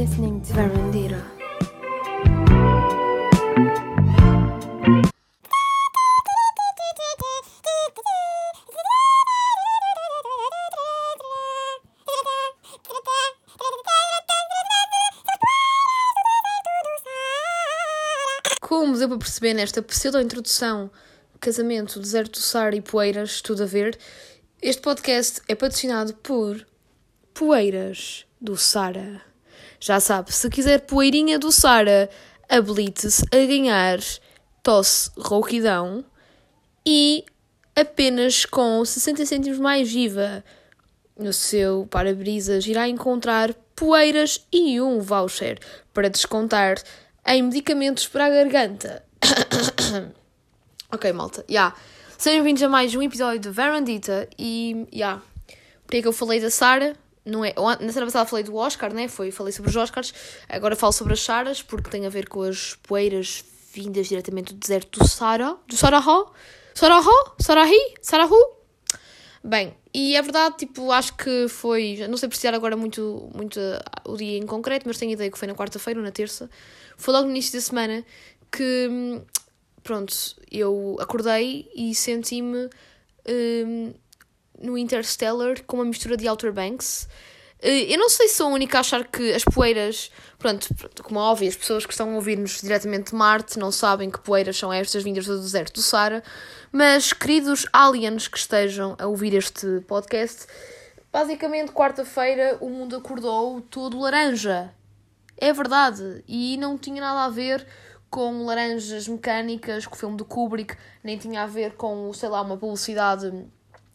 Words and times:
listening 0.00 0.40
to 0.40 0.54
Verandira. 0.54 1.22
Como 18.62 18.96
deu 18.96 19.06
para 19.06 19.18
perceber 19.18 19.52
nesta 19.52 19.82
pseudo-introdução 19.82 20.90
Casamento, 21.38 22.00
Deserto 22.00 22.32
do 22.32 22.38
Sara 22.38 22.74
e 22.74 22.80
Poeiras, 22.80 23.42
tudo 23.42 23.64
a 23.64 23.66
ver, 23.66 23.98
este 24.62 24.80
podcast 24.80 25.42
é 25.46 25.54
patrocinado 25.54 26.14
por 26.14 26.66
Poeiras 27.34 28.24
do 28.40 28.56
Sara. 28.56 29.29
Já 29.82 29.98
sabe, 29.98 30.30
se 30.30 30.50
quiser 30.50 30.82
poeirinha 30.82 31.38
do 31.38 31.50
Sara, 31.50 32.10
habilite-se 32.46 33.24
a 33.32 33.46
ganhar 33.46 33.98
tosse, 34.62 35.10
rouquidão 35.16 36.04
e 36.84 37.24
apenas 37.74 38.44
com 38.44 38.84
60 38.84 39.24
cêntimos 39.24 39.58
mais 39.58 39.90
IVA 39.94 40.44
no 41.18 41.32
seu 41.32 41.86
para-brisas 41.90 42.66
irá 42.66 42.88
encontrar 42.88 43.54
poeiras 43.74 44.46
e 44.52 44.78
um 44.82 45.00
voucher 45.00 45.58
para 45.94 46.10
descontar 46.10 46.76
em 47.26 47.42
medicamentos 47.42 48.06
para 48.06 48.26
a 48.26 48.28
garganta. 48.28 49.02
ok, 50.92 51.10
malta, 51.14 51.42
já. 51.48 51.52
Yeah. 51.52 51.76
Sejam 52.18 52.40
bem-vindos 52.40 52.62
a 52.62 52.68
mais 52.68 52.94
um 52.94 53.00
episódio 53.02 53.40
de 53.40 53.50
Verandita 53.50 54.28
e, 54.38 54.86
já. 54.92 54.98
Yeah. 54.98 55.22
Porque 55.86 55.96
é 55.96 56.02
que 56.02 56.08
eu 56.08 56.12
falei 56.12 56.38
da 56.38 56.50
Sara? 56.50 56.94
Não 57.24 57.44
é, 57.44 57.54
na 57.54 57.92
semana 57.92 58.06
passada 58.06 58.28
falei 58.28 58.44
do 58.44 58.56
Oscar, 58.56 58.92
né? 58.92 59.08
Foi, 59.08 59.30
falei 59.30 59.52
sobre 59.52 59.70
os 59.70 59.76
Oscars. 59.76 60.14
Agora 60.48 60.74
falo 60.74 60.92
sobre 60.92 61.12
as 61.12 61.20
Saras, 61.20 61.62
porque 61.62 61.90
tem 61.90 62.06
a 62.06 62.08
ver 62.08 62.28
com 62.28 62.42
as 62.42 62.74
poeiras 62.82 63.44
vindas 63.72 64.08
diretamente 64.08 64.52
do 64.54 64.58
deserto 64.58 64.98
do 64.98 65.08
Sara. 65.08 65.56
Do 65.66 65.76
Sarahó? 65.76 66.32
Sarahó? 66.74 67.34
Sarahi? 67.38 67.94
Sarahu? 68.00 68.36
Bem, 69.42 69.74
e 69.92 70.16
é 70.16 70.22
verdade, 70.22 70.56
tipo, 70.58 70.90
acho 70.92 71.16
que 71.16 71.48
foi. 71.48 72.06
Não 72.08 72.16
sei 72.16 72.28
precisar 72.28 72.54
agora 72.54 72.76
muito, 72.76 73.30
muito 73.34 73.58
o 74.04 74.16
dia 74.16 74.38
em 74.38 74.46
concreto, 74.46 74.86
mas 74.86 74.98
tenho 74.98 75.12
ideia 75.12 75.30
que 75.30 75.38
foi 75.38 75.48
na 75.48 75.54
quarta-feira 75.54 75.98
ou 75.98 76.04
na 76.04 76.12
terça. 76.12 76.50
Foi 76.96 77.14
logo 77.14 77.24
no 77.24 77.30
início 77.30 77.52
da 77.52 77.60
semana 77.60 78.04
que. 78.52 79.22
Pronto, 79.82 80.14
eu 80.50 80.96
acordei 81.00 81.70
e 81.74 81.94
senti-me. 81.94 82.68
Um, 83.26 83.94
no 84.60 84.76
Interstellar 84.76 85.62
com 85.66 85.78
uma 85.78 85.84
mistura 85.84 86.16
de 86.16 86.28
Outer 86.28 86.52
Banks. 86.52 87.08
Eu 87.62 87.98
não 87.98 88.08
sei 88.08 88.28
se 88.28 88.36
sou 88.36 88.48
a 88.48 88.54
única 88.54 88.78
a 88.78 88.80
achar 88.80 89.06
que 89.06 89.32
as 89.32 89.44
poeiras, 89.44 90.10
pronto, 90.38 90.66
como 91.02 91.18
é 91.18 91.22
óbvio, 91.22 91.48
as 91.48 91.56
pessoas 91.56 91.84
que 91.84 91.92
estão 91.92 92.10
a 92.10 92.14
ouvir-nos 92.14 92.62
diretamente 92.62 93.10
de 93.10 93.16
Marte 93.16 93.58
não 93.58 93.70
sabem 93.70 94.10
que 94.10 94.18
poeiras 94.18 94.56
são 94.56 94.72
estas 94.72 95.02
vindas 95.02 95.26
do 95.26 95.38
deserto 95.38 95.74
do 95.74 95.82
Sara, 95.82 96.22
mas 96.72 97.12
queridos 97.12 97.66
aliens 97.70 98.28
que 98.28 98.38
estejam 98.38 98.96
a 98.98 99.06
ouvir 99.06 99.34
este 99.34 99.66
podcast, 99.86 100.46
basicamente 101.12 101.70
quarta-feira 101.72 102.56
o 102.62 102.70
mundo 102.70 102.96
acordou 102.96 103.60
todo 103.60 104.00
laranja. 104.00 104.72
É 105.36 105.52
verdade, 105.52 106.24
e 106.26 106.56
não 106.56 106.78
tinha 106.78 107.00
nada 107.02 107.24
a 107.26 107.28
ver 107.28 107.66
com 108.08 108.44
laranjas 108.46 109.06
mecânicas, 109.06 109.86
com 109.86 109.94
o 109.94 109.98
filme 109.98 110.16
do 110.16 110.24
Kubrick, 110.24 110.74
nem 111.04 111.18
tinha 111.18 111.42
a 111.42 111.46
ver 111.46 111.74
com, 111.74 112.10
sei 112.14 112.30
lá, 112.30 112.40
uma 112.40 112.56
publicidade 112.56 113.30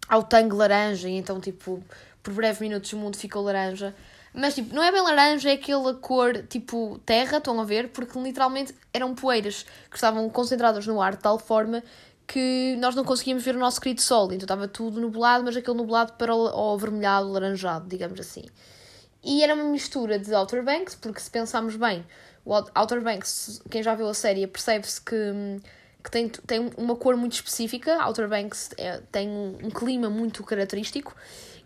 ao 0.07 0.23
tangue 0.23 0.55
laranja, 0.55 1.09
e 1.09 1.13
então, 1.13 1.39
tipo, 1.39 1.83
por 2.21 2.33
breves 2.33 2.59
minutos 2.59 2.91
o 2.93 2.97
mundo 2.97 3.17
ficou 3.17 3.43
laranja. 3.43 3.93
Mas, 4.33 4.55
tipo, 4.55 4.75
não 4.75 4.83
é 4.83 4.91
bem 4.91 5.01
laranja, 5.01 5.49
é 5.49 5.53
aquela 5.53 5.93
cor, 5.93 6.43
tipo, 6.47 6.99
terra, 7.05 7.37
estão 7.37 7.59
a 7.59 7.63
ver? 7.63 7.89
Porque 7.89 8.19
literalmente 8.19 8.75
eram 8.93 9.15
poeiras 9.15 9.65
que 9.89 9.95
estavam 9.95 10.29
concentradas 10.29 10.85
no 10.85 11.01
ar 11.01 11.15
de 11.15 11.21
tal 11.21 11.39
forma 11.39 11.81
que 12.27 12.75
nós 12.79 12.95
não 12.95 13.03
conseguíamos 13.03 13.43
ver 13.43 13.55
o 13.55 13.59
nosso 13.59 13.79
querido 13.79 14.01
sol. 14.01 14.25
Então 14.25 14.39
estava 14.39 14.67
tudo 14.67 14.99
nublado, 14.99 15.43
mas 15.43 15.55
aquele 15.55 15.77
nublado 15.77 16.13
para 16.13 16.35
o 16.35 16.73
avermelhado, 16.73 17.31
laranjado, 17.31 17.87
digamos 17.87 18.19
assim. 18.19 18.43
E 19.23 19.43
era 19.43 19.55
uma 19.55 19.63
mistura 19.65 20.19
de 20.19 20.33
Outer 20.33 20.63
Banks, 20.63 20.95
porque 20.95 21.19
se 21.19 21.29
pensarmos 21.31 21.75
bem, 21.75 22.05
o 22.43 22.53
Outer 22.53 23.01
Banks, 23.01 23.61
quem 23.69 23.81
já 23.81 23.95
viu 23.95 24.07
a 24.07 24.13
série, 24.13 24.45
percebe-se 24.45 25.01
que 25.01 25.59
que 26.05 26.11
tem, 26.11 26.29
tem 26.29 26.71
uma 26.77 26.95
cor 26.95 27.17
muito 27.17 27.33
específica. 27.33 28.05
Outer 28.05 28.29
Banks 28.29 28.69
é, 28.77 29.01
tem 29.11 29.27
um, 29.27 29.57
um, 29.63 29.69
clima 29.71 30.07
muito 30.07 30.43
característico. 30.43 31.15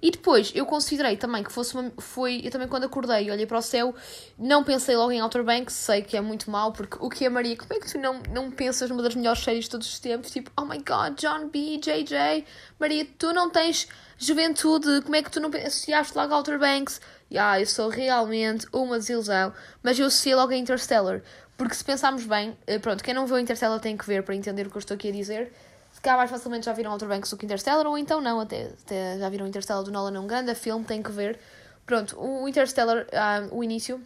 E 0.01 0.11
depois 0.11 0.53
eu 0.55 0.66
considerei 0.66 1.17
também 1.17 1.44
que 1.44 1.51
fosse 1.51 1.75
uma. 1.75 1.91
Foi, 1.97 2.39
eu 2.41 2.50
também 2.50 2.69
quando 2.69 2.85
acordei 2.85 3.27
e 3.27 3.31
olhei 3.31 3.45
para 3.45 3.57
o 3.57 3.61
céu, 3.61 3.94
não 4.38 4.63
pensei 4.63 4.95
logo 4.95 5.11
em 5.11 5.22
Outer 5.22 5.44
Banks, 5.44 5.75
sei 5.75 6.01
que 6.01 6.16
é 6.16 6.22
muito 6.22 6.50
mal, 6.50 6.72
porque 6.72 6.95
o 7.01 7.09
que 7.09 7.25
é 7.25 7.29
Maria? 7.29 7.57
Como 7.57 7.73
é 7.73 7.81
que 7.81 7.91
tu 7.91 7.97
não, 8.00 8.22
não 8.33 8.50
pensas 8.50 8.89
numa 8.89 9.03
das 9.03 9.13
melhores 9.13 9.44
séries 9.44 9.66
de 9.66 9.72
todos 9.72 9.91
os 9.91 10.00
tempos? 10.00 10.31
Tipo, 10.31 10.50
oh 10.57 10.63
my 10.63 10.77
god, 10.77 11.19
John 11.19 11.50
B, 11.50 11.77
JJ, 11.79 12.45
Maria, 12.79 13.06
tu 13.17 13.33
não 13.33 13.50
tens 13.50 13.89
juventude, 14.17 15.01
como 15.01 15.17
é 15.17 15.21
que 15.21 15.29
tu 15.29 15.41
não 15.41 15.50
associaste 15.50 16.17
logo 16.17 16.33
a 16.33 16.38
Outer 16.38 16.57
Banks? 16.57 17.01
Yeah, 17.29 17.59
eu 17.59 17.66
sou 17.66 17.89
realmente 17.89 18.66
uma 18.71 18.97
desilusão, 18.97 19.53
mas 19.83 20.00
eu 20.00 20.07
associei 20.07 20.33
logo 20.33 20.53
a 20.53 20.56
Interstellar, 20.56 21.21
porque 21.59 21.75
se 21.75 21.83
pensarmos 21.83 22.25
bem, 22.25 22.57
eh, 22.65 22.79
pronto, 22.79 23.03
quem 23.03 23.13
não 23.13 23.27
viu 23.27 23.37
Interstellar 23.37 23.81
tem 23.81 23.97
que 23.97 24.07
ver 24.07 24.23
para 24.23 24.33
entender 24.33 24.65
o 24.65 24.69
que 24.69 24.77
eu 24.77 24.79
estou 24.79 24.95
aqui 24.95 25.09
a 25.09 25.11
dizer. 25.11 25.51
Se 25.91 25.99
calhar 25.99 26.17
mais 26.17 26.31
facilmente 26.31 26.65
já 26.65 26.71
viram 26.71 26.89
Outer 26.93 27.09
Banks 27.09 27.29
do 27.29 27.35
que 27.35 27.45
Interstellar, 27.45 27.85
ou 27.85 27.97
então 27.97 28.21
não, 28.21 28.39
até, 28.39 28.71
até 28.85 29.19
já 29.19 29.27
viram 29.27 29.45
Interstellar 29.45 29.83
do 29.83 29.91
Nolan, 29.91 30.15
é 30.15 30.19
um 30.21 30.25
grande 30.25 30.55
filme, 30.55 30.85
tem 30.85 31.03
que 31.03 31.11
ver. 31.11 31.37
Pronto, 31.85 32.17
o 32.17 32.47
Interstellar, 32.47 32.99
uh, 32.99 33.53
o 33.53 33.61
início, 33.61 34.01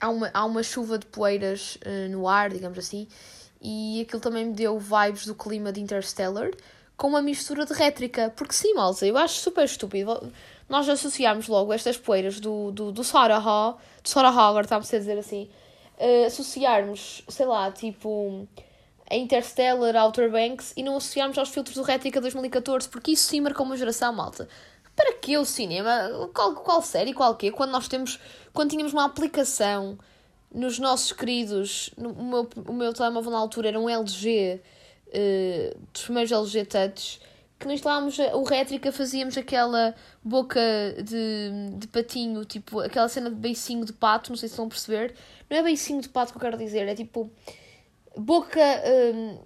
há 0.00 0.08
uma, 0.08 0.30
há 0.32 0.42
uma 0.46 0.62
chuva 0.62 0.96
de 0.96 1.04
poeiras 1.04 1.76
uh, 1.84 2.08
no 2.10 2.26
ar, 2.26 2.48
digamos 2.48 2.78
assim, 2.78 3.06
e 3.60 4.00
aquilo 4.00 4.22
também 4.22 4.46
me 4.46 4.54
deu 4.54 4.78
vibes 4.78 5.26
do 5.26 5.34
clima 5.34 5.70
de 5.70 5.82
Interstellar, 5.82 6.50
com 6.96 7.08
uma 7.08 7.20
mistura 7.20 7.66
de 7.66 7.74
rétrica. 7.74 8.32
Porque 8.34 8.54
sim, 8.54 8.72
malta, 8.72 9.06
eu 9.06 9.18
acho 9.18 9.38
super 9.38 9.66
estúpido. 9.66 10.32
Nós 10.66 10.88
associamos 10.88 11.46
logo 11.46 11.74
estas 11.74 11.98
poeiras 11.98 12.40
do, 12.40 12.70
do, 12.70 12.90
do 12.90 13.04
Sarah 13.04 13.38
do 14.02 14.08
Sarah 14.08 14.30
agora 14.30 14.64
está-me 14.64 14.82
a 14.82 14.98
dizer 14.98 15.18
assim, 15.18 15.50
uh, 16.00 16.26
associarmos, 16.26 17.22
sei 17.28 17.46
lá, 17.46 17.70
tipo 17.70 18.48
a 19.10 19.16
Interstellar, 19.16 19.96
Outer 19.96 20.30
Banks 20.30 20.72
e 20.76 20.82
não 20.82 20.96
associarmos 20.96 21.36
aos 21.36 21.48
filtros 21.50 21.76
do 21.76 21.82
Rética 21.82 22.20
2014, 22.20 22.88
porque 22.88 23.10
isso 23.10 23.28
sim 23.28 23.40
marcou 23.40 23.66
uma 23.66 23.76
geração, 23.76 24.12
malta. 24.12 24.48
Para 24.94 25.14
que 25.14 25.36
o 25.36 25.44
cinema? 25.44 26.30
Qual, 26.32 26.54
qual 26.54 26.82
série, 26.82 27.12
qual 27.12 27.34
quê? 27.34 27.50
Quando 27.50 27.70
nós 27.70 27.88
temos, 27.88 28.20
quando 28.52 28.70
tínhamos 28.70 28.92
uma 28.92 29.04
aplicação 29.04 29.98
nos 30.52 30.78
nossos 30.78 31.12
queridos, 31.12 31.90
no, 31.96 32.10
o, 32.10 32.24
meu, 32.24 32.48
o 32.68 32.72
meu 32.72 32.92
telemóvel 32.92 33.30
na 33.30 33.38
altura 33.38 33.68
era 33.68 33.80
um 33.80 33.88
LG, 33.88 34.60
uh, 35.08 35.78
dos 35.92 36.02
primeiros 36.02 36.30
LG 36.30 36.64
Touch, 36.66 37.20
que 37.60 37.66
nós 37.66 37.74
instalávamos 37.74 38.18
o 38.18 38.42
rétrica, 38.42 38.90
fazíamos 38.90 39.36
aquela 39.36 39.94
boca 40.24 40.58
de, 41.04 41.76
de 41.76 41.86
patinho, 41.88 42.42
tipo 42.42 42.80
aquela 42.80 43.06
cena 43.06 43.28
de 43.28 43.36
beicinho 43.36 43.84
de 43.84 43.92
pato, 43.92 44.30
não 44.30 44.36
sei 44.36 44.48
se 44.48 44.54
estão 44.54 44.64
a 44.64 44.68
perceber. 44.68 45.14
Não 45.48 45.58
é 45.58 45.62
beicinho 45.62 46.00
de 46.00 46.08
pato 46.08 46.32
que 46.32 46.38
eu 46.38 46.40
quero 46.40 46.56
dizer, 46.56 46.88
é 46.88 46.94
tipo 46.94 47.30
boca. 48.16 48.58
Hum, 49.14 49.38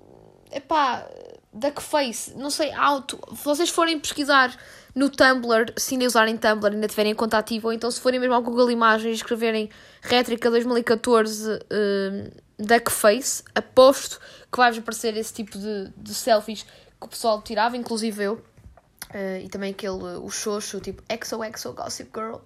epá, 0.53 1.05
duck 1.53 1.83
face, 1.83 2.37
não 2.37 2.51
sei, 2.51 2.73
alto. 2.73 3.19
Se 3.37 3.45
vocês 3.45 3.69
forem 3.69 3.99
pesquisar 3.99 4.57
no 4.95 5.11
Tumblr, 5.11 5.73
se 5.77 5.95
ainda 5.95 6.07
usarem 6.07 6.37
Tumblr, 6.37 6.73
ainda 6.73 6.87
tiverem 6.87 7.17
conta 7.17 7.39
ativo, 7.39 7.67
ou 7.67 7.73
então 7.73 7.91
se 7.91 8.01
forem 8.01 8.21
mesmo 8.21 8.35
ao 8.35 8.43
Google 8.43 8.71
Imagens 8.71 9.11
e 9.11 9.17
escreverem 9.17 9.69
rétrica 10.01 10.49
2014 10.49 11.51
hum, 11.51 12.31
duck 12.61 12.93
face, 12.93 13.43
aposto 13.57 14.21
que 14.53 14.57
vai-vos 14.57 14.79
aparecer 14.79 15.17
esse 15.17 15.35
tipo 15.35 15.59
de, 15.59 15.91
de 15.97 16.15
selfies 16.15 16.65
que 17.05 17.09
o 17.09 17.11
pessoal 17.11 17.43
tirava, 17.43 17.77
inclusive 17.77 18.23
eu. 18.23 18.35
Uh, 18.35 19.45
e 19.45 19.49
também 19.49 19.71
aquele, 19.71 19.93
o 19.93 20.29
xoxo, 20.31 20.81
tipo 20.81 21.03
XOXO 21.09 21.73
Gossip 21.73 22.11
Girl. 22.15 22.39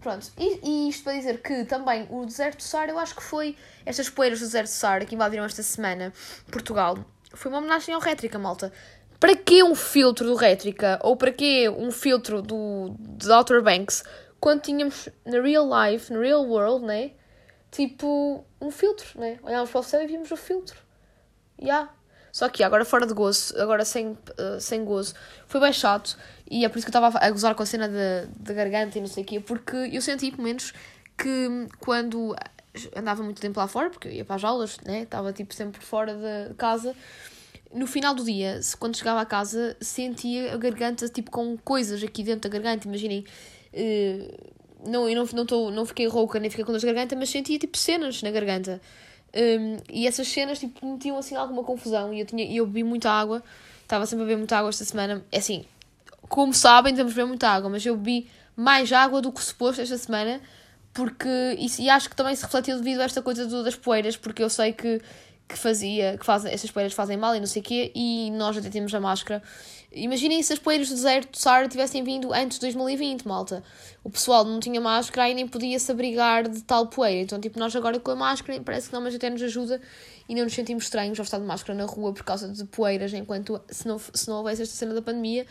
Pronto, 0.00 0.30
e, 0.36 0.60
e, 0.62 0.88
isto 0.88 1.04
para 1.04 1.14
dizer 1.14 1.40
que 1.40 1.64
também 1.64 2.06
o 2.10 2.26
deserto 2.26 2.58
do 2.58 2.90
eu 2.90 2.98
acho 2.98 3.14
que 3.14 3.22
foi 3.22 3.56
estas 3.86 4.08
poeiras 4.10 4.38
do 4.40 4.44
deserto 4.44 5.00
do 5.00 5.06
que 5.06 5.14
invadiram 5.14 5.44
esta 5.44 5.62
semana 5.62 6.12
Portugal, 6.50 6.98
foi 7.32 7.50
uma 7.50 7.58
homenagem 7.58 7.94
ao 7.94 8.00
Rétrica, 8.00 8.38
malta. 8.38 8.72
Para 9.18 9.34
que 9.34 9.62
um 9.62 9.74
filtro 9.74 10.26
do 10.26 10.34
Rétrica 10.34 10.98
ou 11.02 11.16
para 11.16 11.32
que 11.32 11.68
um 11.70 11.90
filtro 11.90 12.42
do, 12.42 12.94
de 12.98 13.30
Outer 13.30 13.62
Banks 13.62 14.02
quando 14.38 14.60
tínhamos 14.60 15.08
na 15.24 15.40
real 15.40 15.66
life, 15.66 16.12
na 16.12 16.18
real 16.18 16.44
world, 16.44 16.84
né? 16.84 17.12
Tipo, 17.70 18.44
um 18.60 18.70
filtro, 18.70 19.18
né? 19.18 19.38
Olhámos 19.42 19.70
para 19.70 19.80
o 19.80 19.82
céu 19.82 20.02
e 20.02 20.06
vimos 20.06 20.30
o 20.30 20.36
filtro. 20.36 20.78
Ya. 21.58 21.66
Yeah. 21.66 21.90
Só 22.34 22.48
que 22.48 22.64
agora 22.64 22.84
fora 22.84 23.06
de 23.06 23.14
gozo, 23.14 23.56
agora 23.62 23.84
sem, 23.84 24.08
uh, 24.08 24.58
sem 24.58 24.84
gozo, 24.84 25.14
foi 25.46 25.60
bem 25.60 25.72
chato. 25.72 26.18
E 26.50 26.64
é 26.64 26.68
por 26.68 26.78
isso 26.78 26.84
que 26.84 26.92
eu 26.92 26.98
estava 26.98 27.24
a 27.24 27.30
gozar 27.30 27.54
com 27.54 27.62
a 27.62 27.66
cena 27.66 27.88
da 27.88 28.52
garganta 28.52 28.98
e 28.98 29.00
não 29.00 29.06
sei 29.06 29.22
o 29.22 29.26
quê, 29.26 29.38
porque 29.38 29.76
eu 29.76 30.02
senti, 30.02 30.32
pelo 30.32 30.42
menos, 30.42 30.72
que 31.16 31.68
quando 31.78 32.34
andava 32.96 33.22
muito 33.22 33.40
tempo 33.40 33.60
lá 33.60 33.68
fora, 33.68 33.88
porque 33.88 34.08
eu 34.08 34.12
ia 34.12 34.24
para 34.24 34.34
as 34.34 34.42
aulas, 34.42 34.78
né? 34.84 35.02
Estava 35.02 35.32
tipo 35.32 35.54
sempre 35.54 35.80
fora 35.80 36.12
de 36.12 36.54
casa. 36.54 36.92
No 37.72 37.86
final 37.86 38.12
do 38.16 38.24
dia, 38.24 38.58
quando 38.80 38.96
chegava 38.96 39.20
a 39.20 39.24
casa, 39.24 39.76
sentia 39.80 40.54
a 40.54 40.56
garganta 40.56 41.08
tipo 41.08 41.30
com 41.30 41.56
coisas 41.58 42.02
aqui 42.02 42.24
dentro 42.24 42.50
da 42.50 42.58
garganta. 42.58 42.88
Imaginem, 42.88 43.24
uh, 43.72 44.90
não, 44.90 45.08
eu 45.08 45.14
não, 45.14 45.28
não, 45.32 45.46
tô, 45.46 45.70
não 45.70 45.86
fiquei 45.86 46.08
rouca 46.08 46.40
nem 46.40 46.50
fiquei 46.50 46.64
com 46.64 46.72
dor 46.72 46.80
de 46.80 46.86
garganta, 46.86 47.14
mas 47.14 47.30
sentia 47.30 47.60
tipo 47.60 47.78
cenas 47.78 48.22
na 48.24 48.32
garganta. 48.32 48.80
Um, 49.34 49.78
e 49.90 50.06
essas 50.06 50.28
cenas 50.28 50.60
tipo, 50.60 50.86
metiam 50.86 51.18
assim 51.18 51.34
alguma 51.34 51.64
confusão 51.64 52.14
e 52.14 52.20
eu, 52.20 52.26
tinha, 52.26 52.44
eu 52.44 52.64
bebi 52.66 52.84
muita 52.84 53.10
água, 53.10 53.42
estava 53.82 54.06
sempre 54.06 54.22
a 54.22 54.26
beber 54.26 54.38
muita 54.38 54.56
água 54.56 54.68
esta 54.68 54.84
semana. 54.84 55.24
É 55.32 55.38
assim, 55.38 55.64
como 56.28 56.54
sabem, 56.54 56.94
temos 56.94 57.12
a 57.12 57.14
beber 57.16 57.26
muita 57.26 57.48
água, 57.48 57.68
mas 57.68 57.84
eu 57.84 57.96
bebi 57.96 58.28
mais 58.56 58.92
água 58.92 59.20
do 59.20 59.32
que 59.32 59.42
suposto 59.42 59.82
esta 59.82 59.98
semana, 59.98 60.40
porque 60.92 61.28
e 61.78 61.90
acho 61.90 62.08
que 62.08 62.14
também 62.14 62.36
se 62.36 62.44
refletiu 62.44 62.76
devido 62.76 63.00
a 63.00 63.04
esta 63.04 63.20
coisa 63.20 63.46
do, 63.46 63.64
das 63.64 63.74
poeiras, 63.74 64.16
porque 64.16 64.42
eu 64.42 64.48
sei 64.48 64.72
que, 64.72 65.00
que 65.48 65.58
fazia, 65.58 66.16
que 66.16 66.24
fazem, 66.24 66.52
estas 66.52 66.70
poeiras 66.70 66.92
fazem 66.92 67.16
mal 67.16 67.34
e 67.34 67.40
não 67.40 67.46
sei 67.46 67.60
o 67.60 67.64
quê, 67.64 67.90
e 67.94 68.30
nós 68.30 68.56
até 68.56 68.70
temos 68.70 68.94
a 68.94 69.00
máscara. 69.00 69.42
Imaginem 69.94 70.42
se 70.42 70.52
as 70.52 70.58
poeiras 70.58 70.88
do 70.88 70.94
deserto 70.96 71.30
do 71.30 71.38
Sara 71.38 71.68
tivessem 71.68 72.02
vindo 72.02 72.32
antes 72.32 72.58
de 72.58 72.62
2020, 72.62 73.26
malta. 73.26 73.62
O 74.02 74.10
pessoal 74.10 74.44
não 74.44 74.58
tinha 74.58 74.80
máscara 74.80 75.30
e 75.30 75.34
nem 75.34 75.46
podia 75.46 75.78
se 75.78 75.90
abrigar 75.92 76.48
de 76.48 76.62
tal 76.62 76.88
poeira. 76.88 77.22
Então, 77.22 77.40
tipo, 77.40 77.58
nós 77.58 77.74
agora 77.76 78.00
com 78.00 78.10
a 78.10 78.16
máscara 78.16 78.60
parece 78.60 78.88
que 78.88 78.94
não, 78.94 79.00
mas 79.00 79.14
até 79.14 79.30
nos 79.30 79.40
ajuda 79.42 79.80
e 80.28 80.34
não 80.34 80.42
nos 80.44 80.52
sentimos 80.52 80.84
estranhos 80.84 81.18
ao 81.18 81.24
estar 81.24 81.38
de 81.38 81.44
máscara 81.44 81.78
na 81.78 81.84
rua 81.84 82.12
por 82.12 82.24
causa 82.24 82.48
de 82.48 82.64
poeiras, 82.64 83.14
enquanto 83.14 83.60
se 83.68 83.86
não, 83.86 83.98
se 83.98 84.28
não 84.28 84.38
houvesse 84.38 84.62
esta 84.62 84.74
cena 84.74 84.94
da 84.94 85.02
pandemia. 85.02 85.46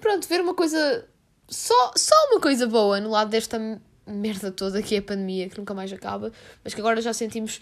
Pronto, 0.00 0.26
ver 0.26 0.40
uma 0.40 0.54
coisa. 0.54 1.06
Só, 1.46 1.92
só 1.94 2.14
uma 2.30 2.40
coisa 2.40 2.66
boa 2.66 2.98
no 3.00 3.10
lado 3.10 3.28
desta 3.28 3.58
merda 4.06 4.50
toda 4.50 4.82
que 4.82 4.94
é 4.94 4.98
a 4.98 5.02
pandemia, 5.02 5.48
que 5.48 5.58
nunca 5.58 5.74
mais 5.74 5.92
acaba, 5.92 6.32
mas 6.62 6.72
que 6.72 6.80
agora 6.80 7.02
já 7.02 7.12
sentimos 7.12 7.60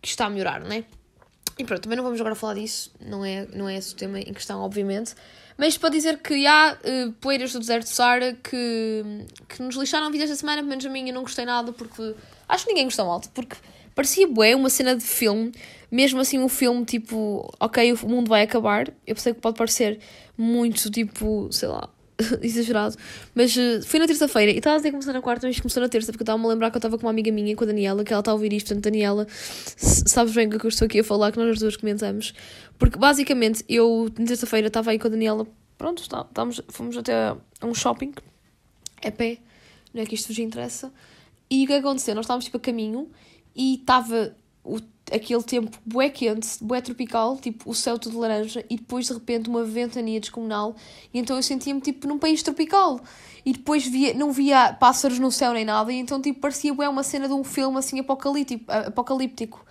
que 0.00 0.08
está 0.08 0.26
a 0.26 0.30
melhorar, 0.30 0.60
não 0.60 0.72
é? 0.72 0.84
E 1.58 1.64
pronto, 1.64 1.82
também 1.82 1.96
não 1.96 2.04
vamos 2.04 2.20
agora 2.20 2.34
falar 2.34 2.54
disso, 2.54 2.90
não 3.00 3.24
é, 3.24 3.46
não 3.54 3.68
é 3.68 3.76
esse 3.76 3.92
o 3.92 3.96
tema 3.96 4.18
em 4.18 4.32
questão, 4.32 4.60
obviamente. 4.60 5.14
Mas 5.56 5.76
para 5.76 5.90
dizer 5.90 6.18
que 6.18 6.46
há 6.46 6.76
uh, 6.76 7.12
poeiras 7.20 7.52
do 7.52 7.58
deserto 7.58 7.84
de 7.84 7.90
Sara 7.90 8.32
que, 8.42 9.04
que 9.48 9.62
nos 9.62 9.76
lixaram 9.76 10.06
a 10.06 10.10
vida 10.10 10.24
esta 10.24 10.36
semana, 10.36 10.58
pelo 10.58 10.68
menos 10.68 10.84
a 10.84 10.88
mim 10.88 11.08
eu 11.08 11.14
não 11.14 11.22
gostei 11.22 11.44
nada, 11.44 11.72
porque 11.72 12.14
acho 12.48 12.64
que 12.64 12.70
ninguém 12.70 12.86
gostou 12.86 13.06
mal, 13.06 13.20
porque 13.34 13.56
parecia 13.94 14.26
bué 14.26 14.56
uma 14.56 14.70
cena 14.70 14.96
de 14.96 15.04
filme, 15.04 15.52
mesmo 15.90 16.20
assim 16.20 16.38
um 16.38 16.48
filme 16.48 16.84
tipo, 16.84 17.52
ok, 17.60 17.92
o 17.92 18.08
mundo 18.08 18.28
vai 18.28 18.42
acabar. 18.42 18.88
Eu 19.06 19.14
pensei 19.14 19.34
que 19.34 19.40
pode 19.40 19.56
parecer 19.56 20.00
muito 20.36 20.90
tipo, 20.90 21.48
sei 21.52 21.68
lá, 21.68 21.88
exagerado. 22.42 22.96
Mas 23.34 23.56
uh, 23.56 23.82
foi 23.84 24.00
na 24.00 24.06
terça-feira 24.06 24.52
e 24.52 24.58
estava 24.58 24.76
a 24.76 24.78
dizer 24.78 24.90
que 24.90 25.06
na 25.06 25.22
quarta, 25.22 25.46
mas 25.46 25.58
começou 25.58 25.82
na 25.82 25.88
terça, 25.88 26.12
porque 26.12 26.22
eu 26.22 26.24
estava-me 26.24 26.44
a 26.46 26.48
lembrar 26.48 26.70
que 26.70 26.76
eu 26.76 26.78
estava 26.78 26.96
com 26.96 27.06
uma 27.06 27.10
amiga 27.10 27.30
minha, 27.32 27.54
com 27.56 27.64
a 27.64 27.66
Daniela, 27.66 28.04
que 28.04 28.12
ela 28.12 28.20
está 28.20 28.30
a 28.30 28.34
ouvir 28.34 28.52
isto. 28.52 28.68
Portanto, 28.68 28.84
Daniela, 28.84 29.26
sabes 29.76 30.34
bem 30.34 30.46
o 30.46 30.58
que 30.58 30.64
eu 30.64 30.68
estou 30.68 30.86
aqui 30.86 31.00
a 31.00 31.04
falar, 31.04 31.32
que 31.32 31.38
nós 31.38 31.50
as 31.50 31.58
duas 31.58 31.76
comentamos. 31.76 32.34
Porque 32.78 32.98
basicamente 32.98 33.64
eu, 33.68 34.10
na 34.18 34.26
terça-feira, 34.26 34.68
estava 34.68 34.90
aí 34.90 34.98
com 34.98 35.06
a 35.06 35.10
Daniela, 35.10 35.46
pronto, 35.76 36.02
estávamos, 36.02 36.60
fomos 36.68 36.96
até 36.96 37.34
um 37.62 37.74
shopping, 37.74 38.12
a 39.04 39.10
pé, 39.10 39.38
não 39.92 40.02
é 40.02 40.06
que 40.06 40.14
isto 40.14 40.28
vos 40.28 40.38
interessa. 40.38 40.92
E 41.50 41.64
o 41.64 41.66
que 41.66 41.74
aconteceu? 41.74 42.14
Nós 42.14 42.24
estávamos 42.24 42.44
tipo 42.44 42.56
a 42.56 42.60
caminho 42.60 43.10
e 43.54 43.74
estava 43.74 44.34
o 44.64 44.80
aquele 45.12 45.42
tempo 45.42 45.76
bué 45.84 46.08
quente, 46.08 46.48
bué 46.60 46.80
tropical, 46.80 47.36
tipo 47.36 47.70
o 47.70 47.74
céu 47.74 47.98
todo 47.98 48.18
laranja, 48.18 48.64
e 48.68 48.76
depois 48.76 49.06
de 49.06 49.12
repente 49.12 49.48
uma 49.48 49.64
ventania 49.64 50.18
descomunal, 50.18 50.74
e 51.12 51.18
então 51.18 51.36
eu 51.36 51.42
sentia-me 51.42 51.80
tipo 51.80 52.06
num 52.06 52.18
país 52.18 52.42
tropical. 52.42 53.00
E 53.44 53.52
depois 53.52 53.84
via, 53.84 54.14
não 54.14 54.30
via 54.30 54.72
pássaros 54.72 55.18
no 55.18 55.32
céu 55.32 55.52
nem 55.52 55.64
nada, 55.64 55.92
e 55.92 55.96
então 55.96 56.20
tipo 56.20 56.40
parecia 56.40 56.72
bué 56.72 56.88
uma 56.88 57.02
cena 57.02 57.26
de 57.26 57.34
um 57.34 57.44
filme 57.44 57.78
assim 57.78 57.98
apocalíptico. 57.98 58.64
apocalíptico. 58.70 59.64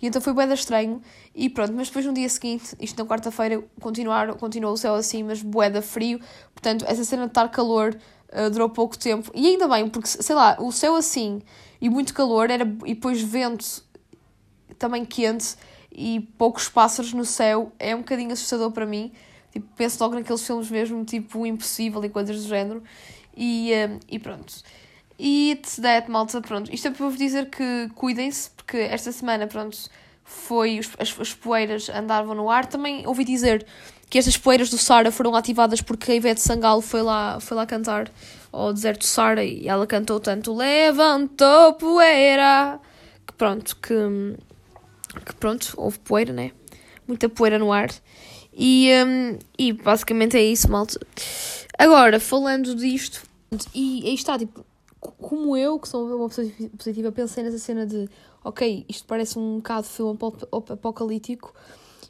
E 0.00 0.06
então 0.06 0.20
foi 0.20 0.32
bué 0.32 0.52
estranho, 0.52 1.00
e 1.34 1.48
pronto, 1.48 1.72
mas 1.72 1.88
depois 1.88 2.04
no 2.04 2.12
dia 2.12 2.28
seguinte, 2.28 2.76
isto 2.80 2.98
na 3.02 3.08
quarta-feira, 3.08 3.64
continuou 3.80 4.72
o 4.72 4.76
céu 4.76 4.94
assim, 4.94 5.22
mas 5.22 5.42
bué 5.42 5.70
frio, 5.80 6.20
portanto 6.52 6.84
essa 6.86 7.02
cena 7.02 7.22
de 7.22 7.30
estar 7.30 7.48
calor 7.48 7.96
uh, 8.30 8.50
durou 8.50 8.68
pouco 8.68 8.96
tempo, 8.98 9.30
e 9.34 9.46
ainda 9.46 9.66
bem, 9.66 9.88
porque 9.88 10.06
sei 10.08 10.34
lá, 10.34 10.56
o 10.60 10.70
céu 10.70 10.94
assim 10.94 11.40
e 11.80 11.88
muito 11.88 12.14
calor 12.14 12.50
era, 12.50 12.64
e 12.84 12.94
depois 12.94 13.20
vento 13.20 13.84
também 14.78 15.04
quente 15.04 15.56
e 15.90 16.20
poucos 16.36 16.68
pássaros 16.68 17.12
no 17.12 17.24
céu 17.24 17.72
é 17.78 17.94
um 17.94 17.98
bocadinho 17.98 18.32
assustador 18.32 18.70
para 18.70 18.84
mim. 18.84 19.12
Tipo, 19.50 19.66
penso 19.76 20.02
logo 20.02 20.14
naqueles 20.14 20.46
filmes 20.46 20.70
mesmo, 20.70 21.04
tipo 21.04 21.46
Impossível 21.46 22.04
e 22.04 22.08
coisas 22.08 22.42
do 22.42 22.48
género. 22.48 22.82
E, 23.36 23.72
um, 23.88 23.98
e 24.08 24.18
pronto. 24.18 24.54
E 25.18 25.52
it's 25.52 25.76
that, 25.76 26.10
malta, 26.10 26.40
pronto. 26.40 26.72
Isto 26.72 26.88
é 26.88 26.90
para 26.90 27.06
vos 27.06 27.16
dizer 27.16 27.48
que 27.48 27.90
cuidem-se, 27.94 28.50
porque 28.50 28.76
esta 28.76 29.10
semana, 29.12 29.46
pronto, 29.46 29.78
foi, 30.24 30.80
as, 30.98 31.18
as 31.18 31.34
poeiras 31.34 31.88
andavam 31.88 32.34
no 32.34 32.50
ar. 32.50 32.66
Também 32.66 33.06
ouvi 33.06 33.24
dizer 33.24 33.66
que 34.10 34.18
estas 34.18 34.36
poeiras 34.36 34.68
do 34.68 34.78
Sara 34.78 35.10
foram 35.10 35.34
ativadas 35.34 35.80
porque 35.80 36.12
a 36.12 36.14
Ivete 36.14 36.40
Sangalo 36.40 36.80
foi 36.80 37.02
lá, 37.02 37.40
foi 37.40 37.56
lá 37.56 37.66
cantar 37.66 38.10
ao 38.52 38.72
deserto 38.72 39.00
do 39.00 39.06
Sara 39.06 39.44
e 39.44 39.66
ela 39.68 39.86
cantou 39.86 40.20
tanto 40.20 40.54
Levantou 40.54 41.74
poeira, 41.74 42.78
que 43.26 43.32
pronto, 43.34 43.76
que 43.76 43.94
que 45.24 45.34
pronto, 45.34 45.74
houve 45.76 45.98
poeira, 46.00 46.32
né? 46.32 46.52
Muita 47.06 47.28
poeira 47.28 47.58
no 47.58 47.72
ar. 47.72 47.90
E, 48.52 48.90
um, 49.04 49.38
e 49.58 49.72
basicamente 49.72 50.36
é 50.36 50.42
isso, 50.42 50.70
malta. 50.70 50.98
Agora, 51.78 52.18
falando 52.18 52.74
disto, 52.74 53.22
e 53.74 54.02
aí 54.06 54.14
está, 54.14 54.38
tipo, 54.38 54.64
como 54.98 55.56
eu, 55.56 55.78
que 55.78 55.88
sou 55.88 56.16
uma 56.16 56.28
pessoa 56.28 56.50
positiva, 56.76 57.12
pensei 57.12 57.44
nessa 57.44 57.58
cena 57.58 57.86
de, 57.86 58.08
ok, 58.42 58.84
isto 58.88 59.06
parece 59.06 59.38
um 59.38 59.56
bocado 59.56 59.86
filme 59.86 60.18
apocalíptico, 60.70 61.54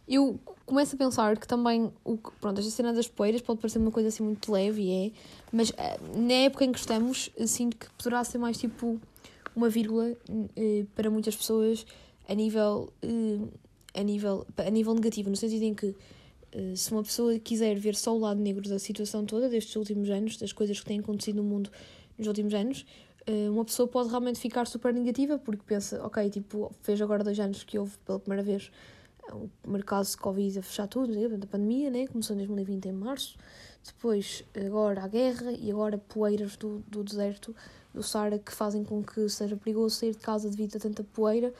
eu 0.08 0.38
começo 0.64 0.94
a 0.94 0.98
pensar 0.98 1.36
que 1.36 1.46
também, 1.48 1.92
o, 2.04 2.16
pronto, 2.40 2.60
esta 2.60 2.70
cena 2.70 2.92
das 2.92 3.08
poeiras 3.08 3.40
pode 3.40 3.60
parecer 3.60 3.78
uma 3.78 3.90
coisa 3.90 4.08
assim 4.08 4.22
muito 4.22 4.50
leve, 4.52 4.82
e 4.82 5.06
é, 5.06 5.12
mas 5.52 5.72
eh, 5.76 5.98
na 6.14 6.34
época 6.34 6.64
em 6.64 6.72
que 6.72 6.78
estamos, 6.78 7.30
sinto 7.46 7.76
que 7.76 7.86
poderá 7.98 8.22
ser 8.24 8.38
mais 8.38 8.56
tipo 8.56 9.00
uma 9.54 9.68
vírgula 9.68 10.12
eh, 10.56 10.84
para 10.94 11.10
muitas 11.10 11.34
pessoas 11.34 11.86
a 12.28 12.34
nível, 12.34 12.93
uh, 13.05 13.49
a 13.94 14.02
nível, 14.02 14.46
a 14.56 14.70
nível 14.70 14.94
negativo, 14.94 15.31
no 15.31 15.37
sentido 15.37 15.62
em 15.62 15.75
que 15.75 15.87
uh, 15.87 16.76
se 16.76 16.93
uma 16.93 17.02
pessoa 17.02 17.38
quiser 17.38 17.78
ver 17.78 17.94
só 17.94 18.14
o 18.14 18.19
lado 18.19 18.40
negro 18.40 18.69
da 18.69 18.78
situação 18.78 19.25
toda, 19.25 19.49
destes 19.49 19.76
últimos 19.76 20.11
anos, 20.11 20.37
das 20.37 20.52
coisas 20.52 20.81
que 20.81 20.87
têm 20.87 21.00
acontecido 21.00 21.37
no 21.37 21.44
mundo 21.44 21.70
nos 22.19 22.26
últimos 22.26 22.55
anos, 22.55 22.84
uh, 23.28 23.52
uma 23.52 23.64
pessoa 23.64 23.88
pode 23.88 24.08
realmente 24.08 24.38
ficar 24.38 24.67
super 24.67 24.93
negativa 24.93 25.38
porque 25.38 25.62
pensa, 25.64 26.05
ok, 26.05 26.28
tipo, 26.31 26.73
fez 26.82 27.00
agora 27.00 27.23
dois 27.23 27.38
anos 27.38 27.62
que 27.62 27.78
houve 27.78 27.96
pela 28.05 28.19
primeira 28.19 28.43
vez 28.43 28.70
o 29.32 29.50
mercado 29.67 30.06
de 30.06 30.17
Covid 30.17 30.58
a 30.58 30.62
fechar 30.62 30.87
tudo, 30.87 31.12
né? 31.12 31.25
a 31.26 31.46
pandemia, 31.46 31.90
né? 31.90 32.06
começou 32.06 32.34
em 32.34 32.38
2020 32.38 32.87
em 32.87 32.93
março, 32.93 33.37
depois 33.84 34.44
agora 34.55 35.02
a 35.02 35.08
guerra 35.08 35.52
e 35.52 35.70
agora 35.70 35.99
poeiras 35.99 36.56
do, 36.56 36.82
do 36.87 37.02
deserto 37.02 37.55
do 37.93 38.02
Sara 38.02 38.38
que 38.38 38.52
fazem 38.52 38.85
com 38.85 39.02
que 39.02 39.28
seja 39.28 39.56
perigoso 39.56 39.97
sair 39.97 40.12
de 40.12 40.18
casa 40.18 40.49
devido 40.50 40.76
a 40.76 40.80
tanta 40.80 41.02
poeira 41.02 41.52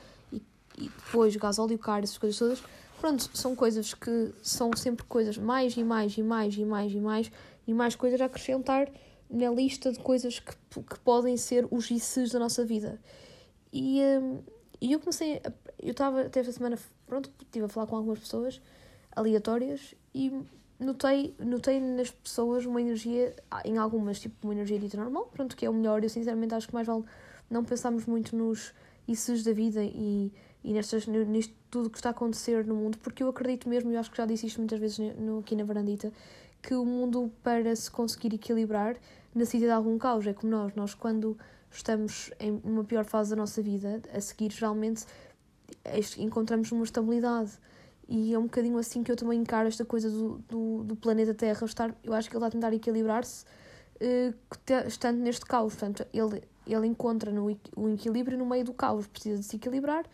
e 0.77 0.89
depois 0.89 1.35
o 1.35 1.39
gasóleo 1.39 1.77
caro, 1.77 2.03
essas 2.03 2.17
coisas 2.17 2.37
todas. 2.37 2.63
Pronto, 2.99 3.29
são 3.33 3.55
coisas 3.55 3.93
que 3.93 4.33
são 4.41 4.71
sempre 4.75 5.05
coisas 5.05 5.37
mais 5.37 5.75
e 5.77 5.83
mais 5.83 6.17
e 6.17 6.23
mais 6.23 6.55
e 6.55 6.65
mais 6.65 6.91
e 6.91 6.99
mais 6.99 7.31
e 7.67 7.73
mais 7.73 7.95
coisas 7.95 8.19
a 8.21 8.25
acrescentar 8.25 8.89
na 9.29 9.49
lista 9.49 9.91
de 9.91 9.99
coisas 9.99 10.39
que, 10.39 10.55
que 10.81 10.99
podem 10.99 11.35
ser 11.37 11.67
os 11.69 11.91
ICs 11.91 12.31
da 12.31 12.39
nossa 12.39 12.65
vida. 12.65 12.99
E, 13.71 14.01
um, 14.01 14.39
e 14.79 14.93
eu 14.93 14.99
comecei, 14.99 15.41
a, 15.43 15.51
eu 15.79 15.91
estava 15.91 16.21
até 16.21 16.39
esta 16.39 16.53
semana, 16.53 16.77
pronto, 17.05 17.29
estive 17.41 17.65
a 17.65 17.69
falar 17.69 17.87
com 17.87 17.97
algumas 17.97 18.19
pessoas 18.19 18.61
aleatórias 19.15 19.93
e 20.13 20.31
notei, 20.79 21.35
notei 21.39 21.79
nas 21.79 22.09
pessoas 22.09 22.65
uma 22.65 22.81
energia, 22.81 23.35
em 23.65 23.77
algumas, 23.77 24.19
tipo, 24.19 24.35
uma 24.47 24.53
energia 24.53 24.79
dita 24.79 24.97
normal, 24.97 25.29
pronto, 25.33 25.55
que 25.55 25.65
é 25.65 25.69
o 25.69 25.73
melhor. 25.73 26.03
Eu 26.03 26.09
sinceramente 26.09 26.53
acho 26.55 26.67
que 26.67 26.73
mais 26.73 26.87
vale 26.87 27.03
não 27.49 27.63
pensarmos 27.63 28.05
muito 28.05 28.35
nos 28.35 28.73
ICs 29.07 29.43
da 29.43 29.53
vida 29.53 29.83
e 29.83 30.31
e 30.67 30.73
nestas, 30.73 31.07
nisto 31.07 31.53
tudo 31.71 31.89
que 31.89 31.97
está 31.97 32.09
a 32.09 32.11
acontecer 32.11 32.65
no 32.65 32.75
mundo, 32.75 32.97
porque 32.97 33.23
eu 33.23 33.29
acredito 33.29 33.69
mesmo, 33.69 33.89
e 33.89 33.95
acho 33.95 34.11
que 34.11 34.17
já 34.17 34.25
disse 34.25 34.47
isto 34.47 34.57
muitas 34.57 34.77
vezes 34.77 34.99
no, 35.17 35.39
aqui 35.39 35.55
na 35.55 35.63
varandita, 35.63 36.11
que 36.61 36.73
o 36.73 36.83
mundo, 36.83 37.31
para 37.41 37.73
se 37.73 37.89
conseguir 37.89 38.33
equilibrar, 38.33 38.97
necessita 39.33 39.67
de 39.67 39.71
algum 39.71 39.97
caos. 39.97 40.27
É 40.27 40.33
como 40.33 40.51
nós, 40.51 40.75
nós 40.75 40.93
quando 40.93 41.37
estamos 41.71 42.31
em 42.37 42.59
uma 42.65 42.83
pior 42.83 43.05
fase 43.05 43.29
da 43.29 43.37
nossa 43.37 43.61
vida, 43.61 44.01
a 44.13 44.19
seguir, 44.19 44.51
geralmente 44.51 45.05
encontramos 46.17 46.69
uma 46.73 46.83
estabilidade. 46.83 47.51
E 48.09 48.33
é 48.33 48.39
um 48.39 48.43
bocadinho 48.43 48.77
assim 48.77 49.03
que 49.03 49.11
eu 49.11 49.15
também 49.15 49.39
encaro 49.39 49.69
esta 49.69 49.85
coisa 49.85 50.09
do, 50.09 50.39
do, 50.49 50.83
do 50.83 50.95
planeta 50.97 51.33
Terra. 51.33 51.65
Estar, 51.65 51.95
eu 52.03 52.13
acho 52.13 52.29
que 52.29 52.35
ele 52.35 52.43
está 52.43 52.47
a 52.47 52.51
tentar 52.51 52.73
equilibrar-se, 52.73 53.45
uh, 54.01 54.87
estando 54.87 55.19
neste 55.19 55.45
caos. 55.45 55.75
Portanto, 55.75 56.05
ele, 56.13 56.41
ele 56.73 56.87
encontra 56.87 57.31
no, 57.31 57.45
o 57.75 57.89
equilíbrio 57.89 58.37
no 58.37 58.45
meio 58.45 58.63
do 58.63 58.73
caos, 58.73 59.07
precisa 59.07 59.39
de 59.39 59.45
se 59.45 59.55
equilibrar 59.55 60.05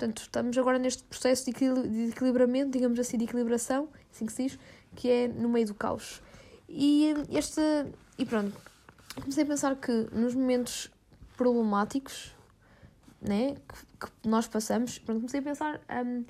Portanto, 0.00 0.22
estamos 0.22 0.56
agora 0.56 0.78
neste 0.78 1.02
processo 1.02 1.44
de, 1.44 1.52
de 1.52 2.08
equilibramento, 2.08 2.70
digamos 2.70 2.98
assim, 2.98 3.18
de 3.18 3.24
equilibração, 3.24 3.86
assim 4.10 4.24
que 4.24 4.32
se 4.32 4.44
diz, 4.44 4.58
que 4.96 5.10
é 5.10 5.28
no 5.28 5.46
meio 5.46 5.66
do 5.66 5.74
caos. 5.74 6.22
E 6.66 7.12
este. 7.28 7.60
E 8.16 8.24
pronto, 8.24 8.58
comecei 9.14 9.44
a 9.44 9.46
pensar 9.46 9.76
que 9.76 10.08
nos 10.10 10.34
momentos 10.34 10.90
problemáticos 11.36 12.34
né, 13.20 13.56
que, 13.68 14.06
que 14.06 14.28
nós 14.28 14.48
passamos, 14.48 14.98
pronto, 14.98 15.18
comecei 15.18 15.40
a 15.40 15.42
pensar, 15.42 15.80
um, 15.90 16.24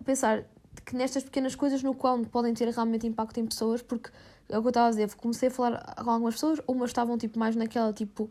a 0.00 0.02
pensar 0.02 0.44
que 0.84 0.96
nestas 0.96 1.22
pequenas 1.22 1.54
coisas 1.54 1.84
no 1.84 1.94
qual 1.94 2.18
podem 2.24 2.52
ter 2.52 2.68
realmente 2.68 3.06
impacto 3.06 3.38
em 3.38 3.46
pessoas, 3.46 3.80
porque 3.80 4.10
é 4.48 4.58
o 4.58 4.60
que 4.60 4.66
eu 4.66 4.70
estava 4.70 4.88
a 4.88 4.90
dizer, 4.90 5.14
comecei 5.14 5.48
a 5.48 5.52
falar 5.52 5.94
com 6.02 6.10
algumas 6.10 6.34
pessoas, 6.34 6.60
umas 6.66 6.90
estavam 6.90 7.16
tipo 7.16 7.38
mais 7.38 7.54
naquela 7.54 7.92
tipo 7.92 8.28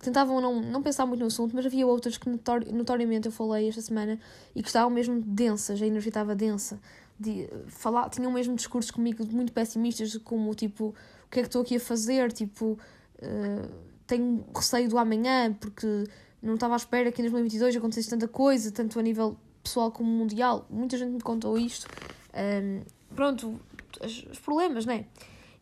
tentavam 0.00 0.40
não, 0.40 0.60
não 0.60 0.82
pensar 0.82 1.06
muito 1.06 1.20
no 1.20 1.26
assunto, 1.26 1.54
mas 1.54 1.66
havia 1.66 1.86
outras 1.86 2.16
que 2.16 2.28
notori 2.28 2.72
notoriamente 2.72 3.26
eu 3.26 3.32
falei 3.32 3.68
esta 3.68 3.80
semana 3.80 4.18
e 4.54 4.62
que 4.62 4.68
estavam 4.68 4.90
mesmo 4.90 5.20
densas, 5.20 5.80
a 5.80 5.86
energia 5.86 6.10
estava 6.10 6.34
densa. 6.34 6.80
De, 7.18 7.48
falar, 7.66 8.08
tinham 8.10 8.30
mesmo 8.30 8.54
discursos 8.54 8.90
comigo 8.90 9.24
muito 9.32 9.52
pessimistas, 9.52 10.16
como 10.18 10.54
tipo, 10.54 10.94
o 11.26 11.30
que 11.30 11.40
é 11.40 11.42
que 11.42 11.48
estou 11.48 11.62
aqui 11.62 11.76
a 11.76 11.80
fazer? 11.80 12.32
Tipo, 12.32 12.78
uh, 13.22 13.68
tenho 14.06 14.44
receio 14.54 14.88
do 14.88 14.96
amanhã, 14.98 15.52
porque 15.52 16.04
não 16.40 16.54
estava 16.54 16.74
à 16.74 16.76
espera 16.76 17.10
que 17.10 17.20
em 17.20 17.24
2022 17.24 17.76
acontecesse 17.76 18.08
tanta 18.08 18.28
coisa, 18.28 18.70
tanto 18.70 18.98
a 18.98 19.02
nível 19.02 19.36
pessoal 19.62 19.90
como 19.90 20.08
mundial. 20.08 20.66
Muita 20.70 20.96
gente 20.96 21.10
me 21.10 21.20
contou 21.20 21.58
isto. 21.58 21.86
Um, 22.34 22.82
pronto, 23.14 23.60
os 24.00 24.38
problemas, 24.38 24.86
não 24.86 24.94
é? 24.94 25.04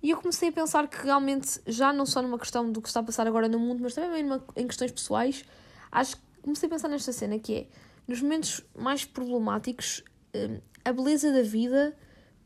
E 0.02 0.10
eu 0.10 0.16
comecei 0.18 0.50
a 0.50 0.52
pensar 0.52 0.86
que 0.88 1.04
realmente, 1.04 1.60
já 1.66 1.92
não 1.92 2.06
só 2.06 2.22
numa 2.22 2.38
questão 2.38 2.70
do 2.70 2.80
que 2.80 2.88
está 2.88 3.00
a 3.00 3.02
passar 3.02 3.26
agora 3.26 3.48
no 3.48 3.58
mundo, 3.58 3.82
mas 3.82 3.94
também 3.94 4.22
numa, 4.22 4.44
em 4.54 4.66
questões 4.66 4.92
pessoais, 4.92 5.44
acho 5.90 6.16
que 6.16 6.22
comecei 6.42 6.68
a 6.68 6.70
pensar 6.70 6.88
nesta 6.88 7.12
cena 7.12 7.38
que 7.38 7.54
é, 7.54 7.66
nos 8.06 8.20
momentos 8.20 8.62
mais 8.74 9.04
problemáticos, 9.04 10.04
hum, 10.34 10.60
a 10.84 10.92
beleza 10.92 11.32
da 11.32 11.42
vida 11.42 11.96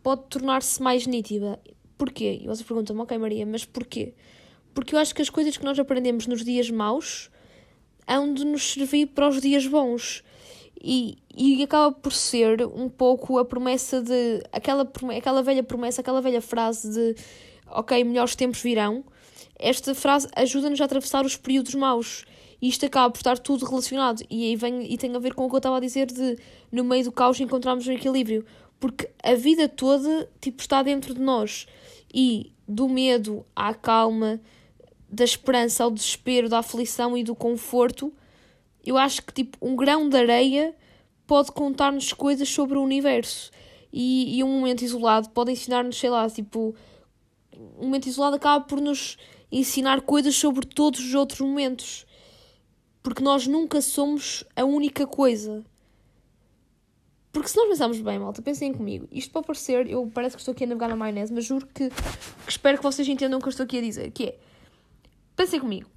pode 0.03 0.23
tornar-se 0.29 0.81
mais 0.83 1.07
nítida. 1.07 1.61
Porquê? 1.99 2.41
E 2.43 2.47
você 2.47 2.65
pergunta-me, 2.65 3.01
ok 3.01 3.19
Maria, 3.19 3.45
mas 3.45 3.65
porquê? 3.65 4.15
Porque 4.73 4.95
eu 4.95 4.99
acho 4.99 5.15
que 5.15 5.21
as 5.21 5.29
coisas 5.29 5.57
que 5.57 5.65
nós 5.65 5.79
aprendemos 5.79 6.27
nos 6.27 6.45
dias 6.45 6.71
maus 6.71 7.31
hão 8.07 8.33
de 8.33 8.45
nos 8.45 8.73
servir 8.73 9.07
para 9.09 9.29
os 9.29 9.41
dias 9.41 9.67
bons. 9.67 10.25
E, 10.83 11.19
e 11.37 11.63
acaba 11.63 11.93
por 11.93 12.13
ser 12.13 12.67
um 12.67 12.89
pouco 12.89 13.39
a 13.39 13.45
promessa 13.45 14.01
de. 14.01 14.43
Aquela, 14.51 14.91
aquela 15.17 15.43
velha 15.43 15.63
promessa, 15.63 16.01
aquela 16.01 16.23
velha 16.23 16.41
frase 16.41 16.91
de 16.91 17.17
ok, 17.67 18.03
melhores 18.05 18.35
tempos 18.35 18.61
virão. 18.61 19.05
Esta 19.59 19.95
frase 19.95 20.29
ajuda-nos 20.35 20.81
a 20.81 20.85
atravessar 20.85 21.25
os 21.25 21.37
períodos 21.37 21.75
maus. 21.75 22.25
E 22.63 22.69
isto 22.69 22.85
acaba 22.85 23.11
por 23.11 23.19
estar 23.19 23.39
tudo 23.39 23.67
relacionado. 23.67 24.23
E 24.31 24.45
aí 24.45 24.57
vem 24.57 24.93
e 24.93 24.97
tem 24.97 25.15
a 25.15 25.19
ver 25.19 25.35
com 25.35 25.45
o 25.45 25.49
que 25.49 25.55
eu 25.55 25.59
estava 25.59 25.77
a 25.77 25.81
dizer 25.81 26.07
de 26.07 26.39
no 26.73 26.85
meio 26.85 27.05
do 27.05 27.13
caos 27.13 27.41
encontrarmos 27.41 27.87
o 27.87 27.93
equilíbrio. 27.93 28.45
Porque 28.79 29.11
a 29.23 29.35
vida 29.35 29.69
toda 29.69 30.29
tipo, 30.41 30.61
está 30.61 30.83
dentro 30.83 31.15
de 31.15 31.21
nós. 31.21 31.67
E 32.13 32.53
do 32.67 32.89
medo 32.89 33.45
à 33.55 33.75
calma, 33.75 34.41
da 35.09 35.25
esperança 35.25 35.85
ao 35.85 35.91
desespero, 35.91 36.49
da 36.49 36.59
aflição 36.59 37.17
e 37.17 37.25
do 37.25 37.35
conforto, 37.35 38.13
eu 38.85 38.97
acho 38.97 39.23
que 39.23 39.33
tipo 39.33 39.59
um 39.61 39.77
grão 39.77 40.09
de 40.09 40.17
areia 40.17 40.75
pode 41.27 41.53
contar-nos 41.53 42.13
coisas 42.13 42.49
sobre 42.49 42.77
o 42.77 42.83
universo. 42.83 43.51
E, 43.93 44.39
e 44.39 44.45
um 44.45 44.49
momento 44.49 44.83
isolado 44.83 45.31
pode 45.31 45.53
ensinar-nos, 45.53 45.99
sei 45.99 46.11
lá, 46.11 46.29
tipo, 46.29 46.75
um 47.79 47.85
momento 47.85 48.07
isolado 48.07 48.37
acaba 48.37 48.65
por 48.65 48.81
nos 48.81 49.17
ensinar 49.51 50.01
coisas 50.01 50.35
sobre 50.35 50.67
todos 50.67 51.01
os 51.01 51.15
outros 51.15 51.41
momentos. 51.41 52.07
Porque 53.03 53.23
nós 53.23 53.47
nunca 53.47 53.81
somos 53.81 54.45
a 54.55 54.65
única 54.65 55.07
coisa. 55.07 55.65
Porque 57.33 57.49
se 57.49 57.57
nós 57.57 57.69
pensarmos 57.69 58.01
bem, 58.01 58.19
malta, 58.19 58.43
pensem 58.43 58.73
comigo. 58.73 59.09
Isto 59.13 59.31
pode 59.33 59.47
parecer, 59.47 59.89
eu 59.89 60.11
parece 60.13 60.37
que 60.37 60.41
estou 60.41 60.53
aqui 60.53 60.65
a 60.65 60.67
navegar 60.67 60.89
na 60.89 60.97
maionese, 60.97 61.33
mas 61.33 61.45
juro 61.45 61.67
que, 61.67 61.91
que 61.91 62.51
espero 62.51 62.77
que 62.77 62.83
vocês 62.83 63.09
entendam 63.09 63.39
o 63.39 63.43
que 63.43 63.47
eu 63.47 63.51
estou 63.51 63.65
aqui 63.65 63.79
a 63.79 63.81
dizer. 63.81 64.11
Que 64.11 64.25
é, 64.25 64.39
pensem 65.37 65.61
comigo. 65.61 65.89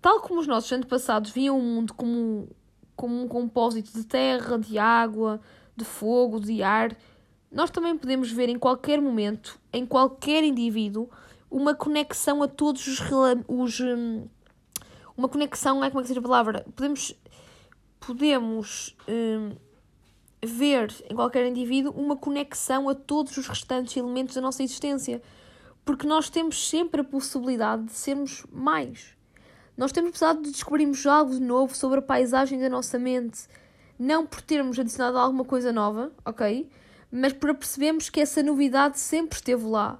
Tal 0.00 0.20
como 0.20 0.40
os 0.40 0.46
nossos 0.46 0.72
antepassados 0.72 1.30
viam 1.30 1.58
o 1.58 1.62
mundo 1.62 1.94
como, 1.94 2.48
como 2.96 3.22
um 3.22 3.28
compósito 3.28 3.92
de 3.92 4.04
terra, 4.04 4.58
de 4.58 4.78
água, 4.78 5.40
de 5.76 5.84
fogo, 5.84 6.40
de 6.40 6.62
ar, 6.62 6.96
nós 7.50 7.70
também 7.70 7.96
podemos 7.96 8.30
ver 8.30 8.48
em 8.48 8.58
qualquer 8.58 9.00
momento, 9.00 9.58
em 9.72 9.84
qualquer 9.84 10.44
indivíduo, 10.44 11.08
uma 11.50 11.74
conexão 11.74 12.42
a 12.42 12.48
todos 12.48 12.86
os. 12.86 13.00
os 13.48 13.80
hum, 13.80 14.26
uma 15.16 15.28
conexão, 15.28 15.84
é 15.84 15.90
como 15.90 16.00
é 16.00 16.02
que 16.02 16.08
seja 16.08 16.20
a 16.20 16.22
palavra? 16.22 16.64
Podemos. 16.74 17.14
Podemos. 17.98 18.96
Um, 19.08 19.56
ver 20.42 20.94
em 21.08 21.14
qualquer 21.14 21.46
indivíduo 21.46 21.92
uma 21.92 22.16
conexão 22.16 22.88
a 22.88 22.94
todos 22.94 23.36
os 23.36 23.46
restantes 23.46 23.96
elementos 23.96 24.34
da 24.34 24.40
nossa 24.40 24.62
existência. 24.62 25.22
Porque 25.84 26.06
nós 26.06 26.30
temos 26.30 26.68
sempre 26.68 27.00
a 27.00 27.04
possibilidade 27.04 27.84
de 27.84 27.92
sermos 27.92 28.46
mais. 28.50 29.16
Nós 29.80 29.92
temos 29.92 30.10
precisado 30.10 30.42
de 30.42 30.50
descobrirmos 30.50 31.06
algo 31.06 31.32
de 31.32 31.40
novo 31.40 31.74
sobre 31.74 32.00
a 32.00 32.02
paisagem 32.02 32.60
da 32.60 32.68
nossa 32.68 32.98
mente. 32.98 33.48
Não 33.98 34.26
por 34.26 34.42
termos 34.42 34.78
adicionado 34.78 35.16
alguma 35.16 35.42
coisa 35.42 35.72
nova, 35.72 36.12
ok? 36.22 36.68
Mas 37.10 37.32
por 37.32 37.54
percebermos 37.54 38.10
que 38.10 38.20
essa 38.20 38.42
novidade 38.42 39.00
sempre 39.00 39.36
esteve 39.36 39.64
lá. 39.64 39.98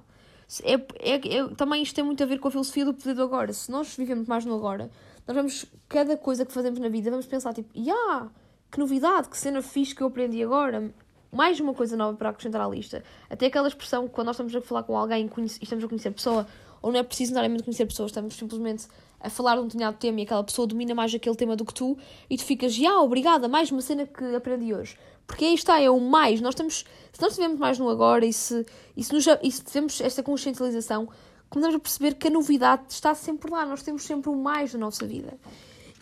É, 0.61 0.73
é, 0.73 1.15
é, 1.15 1.47
também 1.55 1.81
isto 1.81 1.95
tem 1.95 2.03
muito 2.03 2.21
a 2.21 2.27
ver 2.27 2.37
com 2.37 2.47
a 2.47 2.51
filosofia 2.51 2.85
do 2.85 2.93
poder 2.93 3.15
do 3.15 3.23
agora. 3.23 3.51
Se 3.53 3.71
nós 3.71 3.95
vivemos 3.97 4.27
mais 4.27 4.45
no 4.45 4.53
agora, 4.53 4.91
nós 5.27 5.35
vamos, 5.35 5.65
cada 5.89 6.15
coisa 6.15 6.45
que 6.45 6.53
fazemos 6.53 6.77
na 6.77 6.87
vida, 6.87 7.09
vamos 7.09 7.25
pensar 7.25 7.51
tipo, 7.51 7.75
yeah, 7.75 8.29
que 8.71 8.77
novidade, 8.77 9.29
que 9.29 9.37
cena 9.37 9.63
fixe 9.63 9.95
que 9.95 10.03
eu 10.03 10.07
aprendi 10.09 10.43
agora. 10.43 10.93
Mais 11.31 11.59
uma 11.59 11.73
coisa 11.73 11.97
nova 11.97 12.15
para 12.15 12.29
acrescentar 12.29 12.61
à 12.61 12.67
lista. 12.67 13.03
Até 13.27 13.47
aquela 13.47 13.67
expressão 13.67 14.07
que 14.07 14.13
quando 14.13 14.27
nós 14.27 14.35
estamos 14.35 14.55
a 14.55 14.61
falar 14.61 14.83
com 14.83 14.95
alguém 14.95 15.25
e 15.25 15.45
estamos 15.63 15.83
a 15.83 15.87
conhecer 15.87 16.09
a 16.09 16.11
pessoa, 16.11 16.45
ou 16.81 16.91
não 16.91 16.99
é 16.99 17.03
preciso 17.03 17.31
necessariamente 17.31 17.63
conhecer 17.63 17.85
pessoas, 17.85 18.11
estamos 18.11 18.33
simplesmente 18.35 18.87
a 19.19 19.29
falar 19.29 19.55
de 19.55 19.61
um 19.61 19.63
determinado 19.65 19.97
tema 19.97 20.19
e 20.19 20.23
aquela 20.23 20.43
pessoa 20.43 20.67
domina 20.67 20.95
mais 20.95 21.13
aquele 21.13 21.35
tema 21.35 21.55
do 21.55 21.63
que 21.63 21.73
tu 21.73 21.97
e 22.29 22.37
tu 22.37 22.43
ficas, 22.43 22.73
já, 22.73 22.81
yeah, 22.81 23.01
obrigada, 23.01 23.47
mais 23.47 23.71
uma 23.71 23.81
cena 23.81 24.05
que 24.05 24.35
aprendi 24.35 24.73
hoje. 24.73 24.97
Porque 25.27 25.45
aí 25.45 25.53
está, 25.53 25.79
é 25.79 25.89
o 25.89 25.99
mais. 25.99 26.41
Nós 26.41 26.53
estamos, 26.53 26.83
se 27.13 27.21
nós 27.21 27.31
estivermos 27.31 27.59
mais 27.59 27.79
no 27.79 27.87
agora 27.87 28.25
e 28.25 28.33
se, 28.33 28.65
e 28.97 29.03
se, 29.03 29.13
nos, 29.13 29.25
e 29.41 29.51
se 29.51 29.63
tivermos 29.63 30.01
esta 30.01 30.21
consciencialização, 30.21 31.07
começamos 31.49 31.75
a 31.75 31.79
perceber 31.79 32.15
que 32.15 32.27
a 32.27 32.31
novidade 32.31 32.83
está 32.89 33.13
sempre 33.13 33.51
lá, 33.51 33.65
nós 33.65 33.83
temos 33.83 34.03
sempre 34.03 34.29
o 34.29 34.35
mais 34.35 34.73
na 34.73 34.79
nossa 34.79 35.05
vida. 35.05 35.37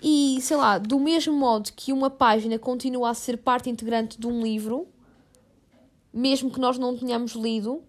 E, 0.02 0.40
sei 0.42 0.56
lá, 0.56 0.78
do 0.78 1.00
mesmo 1.00 1.34
modo 1.34 1.72
que 1.76 1.92
uma 1.92 2.10
página 2.10 2.58
continua 2.58 3.10
a 3.10 3.14
ser 3.14 3.38
parte 3.38 3.70
integrante 3.70 4.20
de 4.20 4.26
um 4.26 4.42
livro, 4.42 4.88
mesmo 6.14 6.50
que 6.50 6.60
nós 6.60 6.78
não 6.78 6.98
tenhamos 6.98 7.34
lido, 7.34 7.84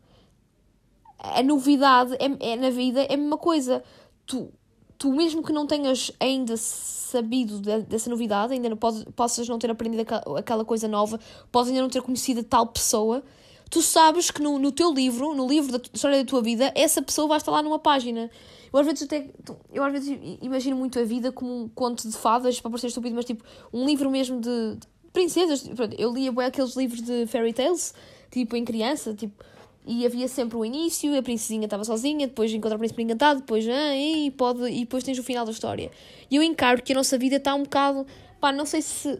a 1.23 1.43
novidade 1.43 2.15
é, 2.15 2.53
é, 2.53 2.57
na 2.57 2.71
vida 2.71 3.03
é 3.03 3.15
a 3.15 3.17
mesma 3.17 3.37
coisa. 3.37 3.83
Tu, 4.27 4.51
tu, 4.99 5.13
mesmo 5.13 5.43
que 5.43 5.53
não 5.53 5.67
tenhas 5.67 6.11
ainda 6.19 6.57
sabido 6.57 7.61
de, 7.61 7.83
dessa 7.83 8.09
novidade, 8.09 8.55
ainda 8.55 8.69
não 8.69 8.77
pode, 8.77 9.05
possas 9.13 9.49
não 9.49 9.59
ter 9.59 9.71
aprendido 9.71 10.07
aquela, 10.37 10.65
coisa 10.65 10.89
nova, 10.89 11.19
podes 11.53 11.71
ainda 11.71 11.83
não 11.83 11.91
ter 11.91 12.03
conhecido 12.03 12.43
tal 12.43 12.67
pessoa, 12.67 13.23
tu 13.69 13.83
sabes 13.83 14.31
que 14.31 14.43
no, 14.43 14.59
no 14.59 14.73
teu 14.73 14.93
livro, 14.93 15.35
no 15.35 15.47
livro 15.47 15.79
da 15.79 15.85
história 15.93 16.19
da 16.19 16.25
tua 16.25 16.41
vida, 16.41 16.73
essa 16.75 17.03
pessoa 17.03 17.29
vai 17.29 17.39
estar 17.39 17.51
lá 17.51 17.63
numa 17.63 17.79
página. 17.79 18.31
Eu 18.73 18.79
às 18.79 18.87
vezes 18.87 19.03
até, 19.03 19.29
eu 19.73 19.83
às 19.83 19.93
vezes 19.93 20.17
imagino 20.41 20.77
muito 20.77 20.99
a 20.99 21.05
vida 21.05 21.33
como 21.33 21.65
um 21.65 21.69
conto 21.69 22.09
de 22.09 22.17
fadas, 22.17 22.61
para 22.61 22.71
parecer 22.71 22.87
estúpido, 22.87 23.15
mas 23.17 23.25
tipo, 23.25 23.45
um 23.73 23.85
livro 23.85 24.09
mesmo 24.11 24.41
de, 24.41 24.77
de 24.77 24.87
princesas. 25.13 25.69
Eu 25.99 26.13
lia 26.13 26.31
bem 26.33 26.47
aqueles 26.47 26.77
livros 26.77 27.03
de 27.03 27.27
fairy 27.27 27.53
tales, 27.53 27.93
tipo, 28.31 28.57
em 28.57 28.65
criança, 28.65 29.13
tipo, 29.13 29.43
e 29.87 30.05
havia 30.05 30.29
sempre 30.29 30.57
o 30.57 30.65
início, 30.65 31.17
a 31.17 31.23
princesinha 31.23 31.65
estava 31.65 31.85
sozinha, 31.85 32.27
depois 32.27 32.53
encontra 32.53 32.77
o 32.77 32.79
príncipe 32.79 33.03
encantado, 33.03 33.41
depois, 33.41 33.67
ah, 33.69 33.97
e, 33.97 34.31
pode, 34.31 34.65
e 34.71 34.81
depois 34.81 35.03
tens 35.03 35.19
o 35.19 35.23
final 35.23 35.45
da 35.45 35.53
história. 35.53 35.91
E 36.31 36.37
eu 36.37 36.43
encaro 36.43 36.83
que 36.83 36.93
a 36.93 36.97
nossa 36.97 37.17
vida 37.17 37.37
está 37.37 37.55
um 37.55 37.63
bocado. 37.63 38.07
Pá, 38.41 38.53
não 38.53 38.67
sei 38.67 38.83
se. 38.83 39.19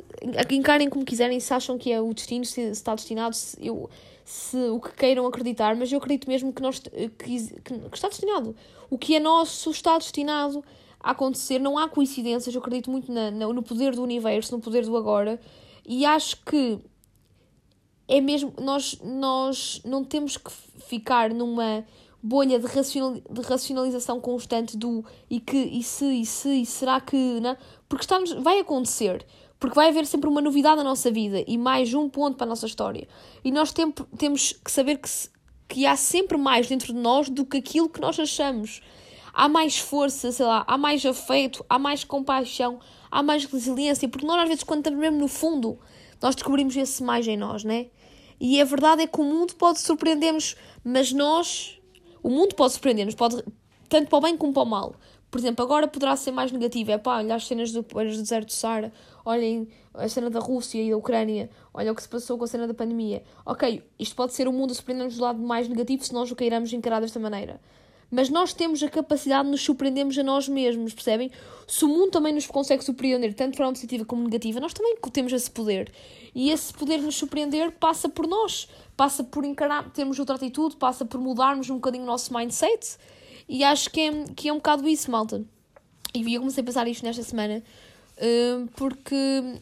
Encarem 0.51 0.89
como 0.89 1.05
quiserem, 1.05 1.41
se 1.41 1.53
acham 1.53 1.77
que 1.77 1.91
é 1.91 2.01
o 2.01 2.13
destino, 2.13 2.45
se, 2.45 2.61
está 2.71 2.95
destinado, 2.95 3.35
se, 3.35 3.57
eu, 3.61 3.89
se 4.25 4.57
o 4.57 4.81
que 4.81 4.93
queiram 4.93 5.27
acreditar, 5.27 5.75
mas 5.77 5.91
eu 5.91 5.99
acredito 5.99 6.29
mesmo 6.29 6.53
que, 6.53 6.63
nós, 6.63 6.79
que, 6.79 7.09
que, 7.09 7.49
que 7.65 7.95
está 7.95 8.09
destinado. 8.09 8.55
O 8.89 8.99
que 8.99 9.17
é 9.17 9.21
nosso 9.21 9.71
está 9.71 9.97
destinado 9.99 10.63
a 11.03 11.13
acontecer, 11.13 11.59
não 11.59 11.79
há 11.79 11.89
coincidências, 11.89 12.55
eu 12.55 12.61
acredito 12.61 12.91
muito 12.91 13.11
na, 13.11 13.31
na, 13.31 13.49
no 13.49 13.63
poder 13.63 13.95
do 13.95 14.03
universo, 14.03 14.55
no 14.55 14.61
poder 14.61 14.85
do 14.85 14.97
agora, 14.97 15.41
e 15.87 16.05
acho 16.05 16.45
que 16.45 16.79
é 18.11 18.21
mesmo. 18.21 18.53
Nós, 18.61 18.99
nós 19.03 19.81
não 19.85 20.05
temos 20.05 20.37
que 20.37 20.51
ficar 20.89 21.31
numa 21.31 21.85
bolha 22.21 22.59
de, 22.59 22.67
racional, 22.67 23.15
de 23.15 23.41
racionalização 23.43 24.21
constante 24.21 24.77
do 24.77 25.05
e 25.31 25.41
que, 25.41 25.57
e 25.57 25.83
se, 25.83 26.05
e 26.05 26.27
se, 26.27 26.63
e 26.63 26.67
será 26.67 27.01
que. 27.01 27.17
Não? 27.41 27.57
Porque 27.89 28.03
estamos, 28.03 28.33
vai 28.33 28.59
acontecer. 28.59 29.25
Porque 29.59 29.77
vai 29.77 29.89
haver 29.89 30.07
sempre 30.07 30.29
uma 30.29 30.41
novidade 30.41 30.79
na 30.79 30.85
nossa 30.85 31.11
vida 31.11 31.45
e 31.47 31.57
mais 31.57 31.93
um 31.95 32.09
ponto 32.09 32.37
para 32.37 32.47
a 32.47 32.49
nossa 32.49 32.67
história. 32.67 33.07
E 33.45 33.53
nós 33.53 33.73
tem, 33.73 33.93
temos 34.17 34.53
que 34.53 34.73
saber 34.73 34.97
que, 34.97 35.09
que 35.69 35.87
há 35.87 35.97
sempre 35.97 36.39
mais 36.39 36.67
dentro 36.67 36.95
de 36.95 36.99
nós 36.99 37.29
do 37.29 37.45
que 37.45 37.59
aquilo 37.59 37.89
que 37.89 38.01
nós 38.01 38.19
achamos. 38.19 38.81
Há 39.33 39.49
mais 39.49 39.79
força, 39.79 40.33
sei 40.33 40.47
lá, 40.47 40.65
há 40.67 40.79
mais 40.79 41.05
afeto, 41.05 41.65
há 41.69 41.79
mais 41.79 42.05
compaixão, 42.05 42.81
há 43.11 43.23
mais 43.23 43.45
resiliência. 43.45 44.09
Porque 44.09 44.27
nós, 44.27 44.41
às 44.43 44.49
vezes, 44.49 44.65
quando 44.65 44.81
estamos 44.81 44.99
mesmo 44.99 45.19
no 45.19 45.29
fundo, 45.29 45.79
nós 46.23 46.35
descobrimos 46.35 46.75
esse 46.75 47.03
mais 47.03 47.29
em 47.29 47.37
nós, 47.37 47.63
né? 47.63 47.89
E 48.41 48.61
a 48.61 48.65
verdade 48.65 49.03
é 49.03 49.07
que 49.07 49.21
o 49.21 49.25
mundo 49.25 49.55
pode 49.55 49.81
surpreender-nos, 49.81 50.57
mas 50.83 51.13
nós. 51.13 51.79
O 52.23 52.31
mundo 52.31 52.55
pode 52.55 52.73
surpreender-nos, 52.73 53.15
pode, 53.15 53.43
tanto 53.89 54.09
para 54.09 54.19
o 54.19 54.21
bem 54.23 54.37
como 54.37 54.53
para 54.53 54.63
o 54.63 54.67
mal. 54.67 54.95
Por 55.31 55.39
exemplo, 55.39 55.65
agora 55.65 55.87
poderá 55.87 56.17
ser 56.17 56.33
mais 56.33 56.51
negativo. 56.51 56.91
É 56.91 56.99
pá, 56.99 57.19
olha 57.19 57.35
as 57.35 57.47
cenas 57.47 57.71
do, 57.71 57.83
do 57.83 58.05
deserto 58.05 58.47
do 58.47 58.53
Sara, 58.53 58.93
olhem 59.25 59.69
a 59.95 60.09
cena 60.09 60.31
da 60.31 60.41
Rússia 60.41 60.83
e 60.83 60.91
da 60.91 60.97
Ucrânia, 60.97 61.51
olha 61.73 61.93
o 61.93 61.95
que 61.95 62.03
se 62.03 62.09
passou 62.09 62.39
com 62.39 62.45
a 62.45 62.47
cena 62.47 62.67
da 62.67 62.75
pandemia. 62.75 63.23
Ok, 63.45 63.83
isto 63.99 64.17
pode 64.17 64.33
ser 64.33 64.49
o 64.49 64.53
mundo 64.53 64.75
surpreender-nos 64.75 65.17
do 65.17 65.23
lado 65.23 65.39
mais 65.39 65.69
negativo 65.69 66.05
se 66.05 66.13
nós 66.13 66.31
o 66.31 66.37
queiramos 66.37 66.73
encarar 66.73 67.01
desta 67.01 67.21
maneira. 67.21 67.61
Mas 68.11 68.29
nós 68.29 68.53
temos 68.53 68.83
a 68.83 68.89
capacidade 68.89 69.45
de 69.45 69.51
nos 69.51 69.63
surpreendermos 69.63 70.19
a 70.19 70.23
nós 70.23 70.49
mesmos, 70.49 70.93
percebem? 70.93 71.31
Se 71.67 71.85
o 71.85 71.89
mundo 71.89 72.11
também 72.11 72.35
nos 72.35 72.47
consegue 72.47 72.85
surpreender, 72.85 73.33
tanto 73.35 73.53
de 73.53 73.57
forma 73.57 73.73
positiva 73.73 74.05
como 74.05 74.25
negativa, 74.25 74.59
nós 74.59 74.73
também 74.73 74.97
temos 75.13 75.33
esse 75.33 75.51
poder. 75.51 75.93
E 76.35 76.51
esse 76.51 76.73
poder 76.73 76.99
de 76.99 77.05
nos 77.05 77.17
surpreender 77.17 77.71
passa 77.73 78.09
por 78.09 78.27
nós, 78.27 78.69
passa 78.97 79.23
por 79.23 79.45
encarar, 79.45 79.89
termos 79.91 80.19
outra 80.19 80.35
atitude, 80.35 80.77
passa 80.77 81.05
por 81.05 81.21
mudarmos 81.21 81.71
um 81.71 81.75
bocadinho 81.75 82.05
o 82.05 82.07
nosso 82.07 82.35
mindset. 82.35 82.97
E 83.49 83.63
acho 83.63 83.91
que 83.91 84.01
é, 84.01 84.25
que 84.35 84.49
é 84.49 84.53
um 84.53 84.57
bocado 84.57 84.89
isso, 84.89 85.11
malta. 85.11 85.45
E 86.13 86.35
eu 86.35 86.41
comecei 86.41 86.63
a 86.63 86.65
pensar 86.65 86.89
isto 86.89 87.05
nesta 87.05 87.23
semana 87.23 87.63
uh, 88.21 88.69
porque 88.77 89.15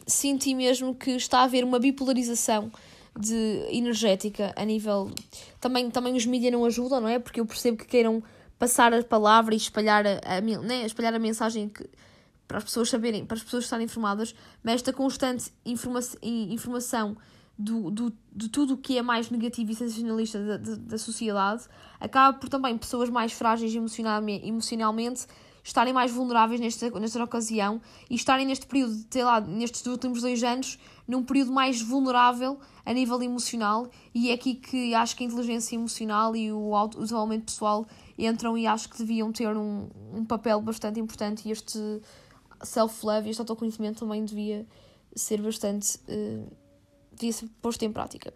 senti 0.05 0.53
mesmo 0.53 0.95
que 0.95 1.11
está 1.11 1.39
a 1.39 1.43
haver 1.43 1.63
uma 1.63 1.79
bipolarização 1.79 2.71
de 3.17 3.65
energética 3.69 4.53
a 4.55 4.63
nível. 4.65 5.11
Também, 5.59 5.89
também 5.89 6.15
os 6.15 6.25
mídias 6.25 6.51
não 6.51 6.65
ajudam, 6.65 7.01
não 7.01 7.09
é? 7.09 7.19
Porque 7.19 7.39
eu 7.39 7.45
percebo 7.45 7.77
que 7.77 7.85
queiram 7.85 8.23
passar 8.59 8.93
a 8.93 9.01
palavra 9.01 9.55
e 9.55 9.57
espalhar 9.57 10.05
a, 10.05 10.19
a, 10.25 10.41
né? 10.41 10.85
espalhar 10.85 11.13
a 11.13 11.19
mensagem 11.19 11.69
que, 11.69 11.89
para 12.47 12.57
as 12.57 12.63
pessoas 12.65 12.89
saberem, 12.89 13.25
para 13.25 13.37
as 13.37 13.43
pessoas 13.43 13.63
estarem 13.63 13.85
informadas, 13.85 14.35
mas 14.61 14.75
esta 14.75 14.91
constante 14.91 15.51
informa 15.65 16.01
informação 16.21 17.17
do, 17.57 17.89
do, 17.89 18.13
de 18.31 18.49
tudo 18.49 18.75
o 18.75 18.77
que 18.77 18.97
é 18.97 19.01
mais 19.01 19.29
negativo 19.29 19.71
e 19.71 19.75
sensacionalista 19.75 20.39
da, 20.39 20.57
da, 20.57 20.75
da 20.75 20.97
sociedade 20.97 21.63
acaba 21.99 22.37
por 22.37 22.47
também 22.47 22.77
pessoas 22.77 23.09
mais 23.09 23.33
frágeis 23.33 23.75
emocionalmente, 23.75 24.47
emocionalmente 24.47 25.25
estarem 25.61 25.93
mais 25.93 26.11
vulneráveis 26.11 26.59
nesta, 26.59 26.89
nesta 26.99 27.23
ocasião 27.23 27.81
e 28.09 28.15
estarem 28.15 28.45
neste 28.45 28.65
período, 28.65 29.05
sei 29.09 29.23
lá, 29.23 29.41
nestes 29.41 29.85
últimos 29.85 30.21
dois 30.21 30.41
anos, 30.41 30.79
num 31.07 31.23
período 31.23 31.51
mais 31.51 31.81
vulnerável 31.81 32.59
a 32.85 32.93
nível 32.93 33.21
emocional 33.21 33.89
e 34.13 34.29
é 34.29 34.33
aqui 34.33 34.55
que 34.55 34.93
acho 34.95 35.15
que 35.15 35.23
a 35.23 35.27
inteligência 35.27 35.75
emocional 35.75 36.35
e 36.35 36.51
o, 36.51 36.75
auto, 36.75 36.97
o 36.97 37.03
desenvolvimento 37.03 37.45
pessoal 37.45 37.85
entram 38.25 38.57
e 38.57 38.67
acho 38.67 38.89
que 38.89 38.97
deviam 38.97 39.31
ter 39.31 39.55
um, 39.55 39.89
um 40.13 40.25
papel 40.25 40.61
bastante 40.61 40.99
importante 40.99 41.47
e 41.47 41.51
este 41.51 41.79
self-love 42.61 43.27
e 43.27 43.31
este 43.31 43.39
autoconhecimento 43.39 43.99
também 43.99 44.23
devia 44.25 44.65
ser 45.15 45.41
bastante... 45.41 45.97
Uh, 46.07 46.47
devia 47.11 47.33
ser 47.33 47.49
posto 47.61 47.83
em 47.83 47.91
prática. 47.91 48.33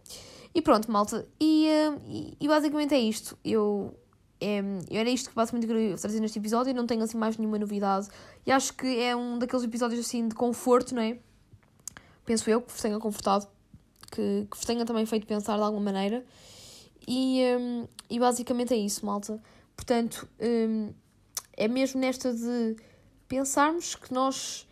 E 0.54 0.62
pronto, 0.62 0.92
malta. 0.92 1.26
E, 1.40 1.68
uh, 1.68 2.02
e, 2.06 2.38
e 2.40 2.48
basicamente 2.48 2.94
é 2.94 3.00
isto. 3.00 3.38
Eu 3.44 3.98
era 4.92 5.10
isto 5.10 5.30
que 5.30 5.36
basicamente 5.36 5.68
queria 5.68 5.96
trazer 5.96 6.20
neste 6.20 6.38
episódio 6.38 6.72
e 6.72 6.74
não 6.74 6.86
tenho 6.86 7.02
assim 7.02 7.18
mais 7.18 7.38
nenhuma 7.38 7.58
novidade. 7.58 8.10
E 8.46 8.52
acho 8.52 8.74
que 8.74 9.00
é 9.00 9.16
um 9.16 9.40
daqueles 9.40 9.64
episódios 9.64 10.06
assim 10.06 10.28
de 10.28 10.36
conforto, 10.36 10.94
não 10.94 11.02
é? 11.02 11.18
Penso 12.26 12.50
eu, 12.50 12.62
que 12.62 12.72
vos 12.72 12.82
tenha 12.82 13.00
confortado, 13.00 13.48
que, 14.12 14.48
que 14.50 14.58
vos 14.58 14.66
tenha 14.66 14.86
também 14.86 15.06
feito 15.06 15.26
pensar 15.26 15.56
de 15.56 15.64
alguma 15.64 15.92
maneira. 15.92 16.26
E, 17.08 17.42
um, 17.58 17.88
e 18.10 18.20
basicamente 18.20 18.74
é 18.74 18.78
isso, 18.78 19.06
malta. 19.06 19.42
Portanto, 19.76 20.28
um, 20.40 20.94
é 21.56 21.68
mesmo 21.68 22.00
nesta 22.00 22.34
de 22.34 22.76
pensarmos 23.28 23.96
que 23.96 24.14
nós, 24.14 24.68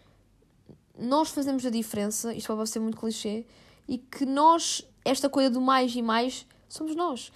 nós 0.98 1.30
fazemos 1.30 1.66
a 1.66 1.70
diferença, 1.70 2.34
isto 2.34 2.56
pode 2.56 2.70
ser 2.70 2.80
muito 2.80 2.98
clichê, 2.98 3.46
e 3.88 3.98
que 3.98 4.26
nós, 4.26 4.88
esta 5.04 5.30
coisa 5.30 5.50
do 5.50 5.62
mais 5.62 5.96
e 5.96 6.02
mais, 6.02 6.46
somos 6.70 6.96
nós. 6.96 7.32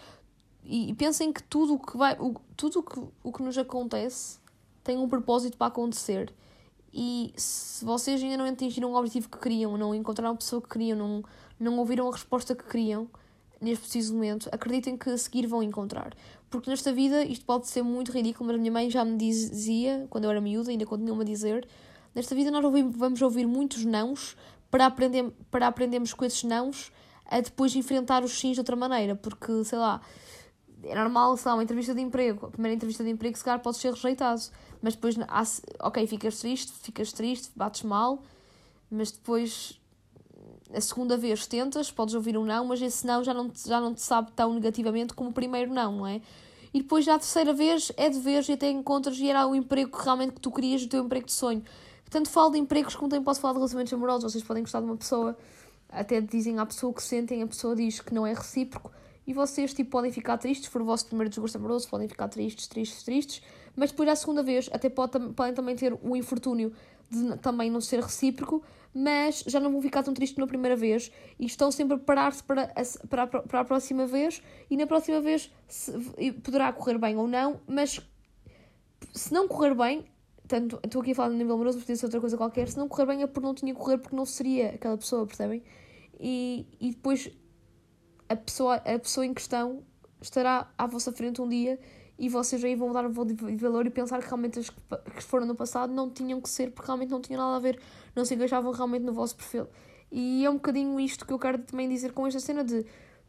E, 0.63 0.89
e 0.89 0.93
pensem 0.93 1.31
que 1.31 1.43
tudo 1.43 1.75
o 1.75 1.79
que 1.79 1.97
vai, 1.97 2.17
o, 2.19 2.35
tudo 2.55 2.81
que, 2.81 2.99
o 3.23 3.31
que 3.31 3.43
nos 3.43 3.57
acontece 3.57 4.39
tem 4.83 4.97
um 4.97 5.07
propósito 5.07 5.57
para 5.57 5.67
acontecer. 5.67 6.33
E 6.93 7.33
se 7.35 7.83
vocês 7.83 8.23
ainda 8.23 8.37
não 8.37 8.45
atingiram 8.45 8.91
o 8.91 8.95
objetivo 8.95 9.29
que 9.29 9.37
queriam, 9.37 9.77
não 9.77 9.93
encontraram 9.93 10.33
a 10.33 10.37
pessoa 10.37 10.61
que 10.61 10.69
queriam, 10.69 10.97
não, 10.97 11.23
não 11.59 11.77
ouviram 11.77 12.07
a 12.07 12.11
resposta 12.11 12.55
que 12.55 12.63
queriam, 12.63 13.09
neste 13.61 13.83
preciso 13.83 14.13
momento, 14.13 14.49
acreditem 14.51 14.97
que 14.97 15.09
a 15.09 15.17
seguir 15.17 15.47
vão 15.47 15.63
encontrar. 15.63 16.13
Porque 16.49 16.69
nesta 16.69 16.91
vida 16.93 17.23
isto 17.23 17.45
pode 17.45 17.67
ser 17.67 17.81
muito 17.81 18.11
ridículo, 18.11 18.47
mas 18.47 18.55
a 18.55 18.59
minha 18.59 18.71
mãe 18.71 18.89
já 18.89 19.03
me 19.03 19.17
dizia, 19.17 20.07
quando 20.09 20.25
eu 20.25 20.31
era 20.31 20.41
miúda, 20.41 20.71
ainda 20.71 20.85
continua-me 20.85 21.23
a 21.23 21.25
dizer, 21.25 21.67
nesta 22.13 22.33
vida 22.35 22.51
nós 22.51 22.63
vamos 22.95 23.21
ouvir 23.21 23.45
muitos 23.45 23.83
nãos 23.83 24.37
para, 24.69 24.85
aprender, 24.85 25.31
para 25.49 25.67
aprendermos 25.67 26.13
com 26.13 26.25
esses 26.25 26.43
nãos 26.43 26.91
a 27.25 27.41
depois 27.41 27.75
enfrentar 27.75 28.23
os 28.23 28.37
sims 28.39 28.55
de 28.55 28.59
outra 28.59 28.75
maneira. 28.75 29.15
Porque, 29.15 29.63
sei 29.63 29.77
lá, 29.79 30.01
é 30.83 30.95
normal, 30.95 31.35
sei 31.37 31.49
lá, 31.49 31.55
uma 31.55 31.63
entrevista 31.63 31.93
de 31.95 32.01
emprego. 32.01 32.45
A 32.45 32.49
primeira 32.49 32.75
entrevista 32.75 33.03
de 33.03 33.09
emprego, 33.09 33.37
se 33.37 33.43
calhar, 33.43 33.59
pode 33.61 33.77
ser 33.77 33.91
rejeitado. 33.91 34.41
Mas 34.81 34.95
depois, 34.95 35.15
ok, 35.79 36.07
ficas 36.07 36.39
triste, 36.39 36.71
ficas 36.71 37.11
triste, 37.11 37.51
bates 37.55 37.83
mal, 37.83 38.21
mas 38.89 39.11
depois, 39.11 39.79
a 40.75 40.81
segunda 40.81 41.17
vez 41.17 41.47
tentas, 41.47 41.91
podes 41.91 42.13
ouvir 42.13 42.37
um 42.37 42.45
não, 42.45 42.65
mas 42.65 42.81
esse 42.81 43.05
não 43.05 43.23
já 43.23 43.33
não, 43.33 43.49
te, 43.49 43.67
já 43.67 43.79
não 43.79 43.93
te 43.93 44.01
sabe 44.01 44.31
tão 44.35 44.53
negativamente 44.53 45.13
como 45.13 45.29
o 45.29 45.33
primeiro 45.33 45.73
não, 45.73 45.97
não 45.97 46.07
é? 46.07 46.21
E 46.73 46.81
depois, 46.81 47.05
já 47.05 47.15
a 47.15 47.19
terceira 47.19 47.53
vez, 47.53 47.91
é 47.95 48.09
de 48.09 48.19
vez 48.19 48.49
e 48.49 48.53
até 48.53 48.69
encontras 48.69 49.17
e 49.17 49.29
era 49.29 49.47
o 49.47 49.55
emprego 49.55 49.97
que 49.97 50.03
realmente 50.03 50.33
que 50.33 50.41
tu 50.41 50.51
querias, 50.51 50.83
o 50.83 50.89
teu 50.89 51.03
emprego 51.03 51.25
de 51.25 51.31
sonho. 51.31 51.63
Tanto 52.09 52.29
falo 52.29 52.51
de 52.51 52.59
empregos 52.59 52.95
como 52.95 53.09
também 53.09 53.23
posso 53.23 53.39
falar 53.39 53.53
de 53.53 53.59
relacionamentos 53.59 53.93
amorosos. 53.93 54.31
Vocês 54.31 54.43
podem 54.43 54.61
gostar 54.61 54.81
de 54.81 54.85
uma 54.85 54.97
pessoa, 54.97 55.37
até 55.89 56.19
dizem 56.19 56.59
à 56.59 56.65
pessoa 56.65 56.93
que 56.93 57.01
sentem, 57.01 57.41
a 57.41 57.47
pessoa 57.47 57.75
diz 57.75 58.01
que 58.01 58.13
não 58.13 58.27
é 58.27 58.33
recíproco 58.33 58.91
e 59.27 59.33
vocês 59.33 59.73
tipo, 59.73 59.89
podem 59.89 60.11
ficar 60.11 60.37
tristes, 60.37 60.67
for 60.67 60.81
o 60.81 60.85
vosso 60.85 61.07
primeiro 61.07 61.29
desgosto 61.29 61.57
amoroso, 61.57 61.87
podem 61.89 62.07
ficar 62.07 62.27
tristes, 62.27 62.67
tristes, 62.67 63.03
tristes, 63.03 63.41
mas 63.75 63.91
depois 63.91 64.07
à 64.09 64.15
segunda 64.15 64.43
vez 64.43 64.69
até 64.71 64.89
pode, 64.89 65.17
podem 65.33 65.53
também 65.53 65.75
ter 65.75 65.97
o 66.03 66.15
infortúnio 66.15 66.71
de 67.09 67.37
também 67.37 67.71
não 67.71 67.81
ser 67.81 68.01
recíproco, 68.01 68.63
mas 68.95 69.43
já 69.45 69.59
não 69.59 69.73
vão 69.73 69.81
ficar 69.81 70.03
tão 70.03 70.13
tristes 70.13 70.37
na 70.37 70.47
primeira 70.47 70.73
vez 70.73 71.11
e 71.37 71.45
estão 71.45 71.69
sempre 71.69 71.95
a 71.95 71.97
preparar-se 71.97 72.41
para 72.41 72.63
a, 72.63 73.07
para, 73.09 73.23
a, 73.23 73.27
para 73.27 73.59
a 73.59 73.65
próxima 73.65 74.07
vez 74.07 74.41
e 74.69 74.77
na 74.77 74.87
próxima 74.87 75.19
vez 75.19 75.51
se, 75.67 75.91
poderá 76.41 76.71
correr 76.71 76.97
bem 76.97 77.17
ou 77.17 77.27
não, 77.27 77.59
mas 77.67 77.99
se 79.13 79.33
não 79.33 79.49
correr 79.49 79.75
bem, 79.75 80.05
tanto, 80.47 80.79
estou 80.81 81.01
aqui 81.01 81.11
a 81.11 81.15
falar 81.15 81.29
no 81.29 81.35
nível 81.35 81.55
amoroso, 81.55 81.79
podia 81.79 81.97
ser 81.97 82.05
outra 82.05 82.21
coisa 82.21 82.37
qualquer, 82.37 82.69
se 82.69 82.77
não 82.77 82.87
correr 82.87 83.05
bem 83.05 83.21
é 83.21 83.27
porque 83.27 83.45
não 83.45 83.53
tinha 83.53 83.73
que 83.73 83.79
correr 83.79 83.97
porque 83.97 84.15
não 84.15 84.25
seria 84.25 84.69
aquela 84.69 84.97
pessoa, 84.97 85.27
percebem? 85.27 85.61
E, 86.17 86.65
e 86.79 86.91
depois 86.91 87.29
a 88.29 88.35
pessoa, 88.37 88.75
a 88.75 88.97
pessoa 88.97 89.25
em 89.25 89.33
questão 89.33 89.83
estará 90.21 90.71
à 90.77 90.87
vossa 90.87 91.11
frente 91.11 91.41
um 91.41 91.49
dia 91.49 91.77
e 92.17 92.29
vocês 92.29 92.63
aí 92.63 92.75
vão 92.75 92.91
dar 92.91 93.05
um 93.05 93.11
valor 93.11 93.85
e 93.85 93.89
pensar 93.89 94.19
que 94.21 94.27
realmente 94.27 94.59
as 94.59 94.69
que 94.69 95.23
foram 95.23 95.45
no 95.45 95.55
passado 95.55 95.93
não 95.93 96.09
tinham 96.09 96.39
que 96.39 96.49
ser 96.49 96.71
porque 96.71 96.87
realmente 96.87 97.09
não 97.09 97.19
tinham 97.19 97.41
nada 97.41 97.57
a 97.57 97.59
ver, 97.59 97.79
não 98.15 98.23
se 98.23 98.35
encaixavam 98.35 98.71
realmente 98.71 99.03
no 99.03 99.13
vosso 99.13 99.35
perfil. 99.35 99.67
E 100.11 100.45
é 100.45 100.49
um 100.49 100.53
bocadinho 100.53 100.99
isto 100.99 101.25
que 101.25 101.33
eu 101.33 101.39
quero 101.39 101.59
também 101.59 101.89
dizer 101.89 102.13
com 102.13 102.25
esta 102.25 102.39
cena 102.39 102.63
de 102.63 102.85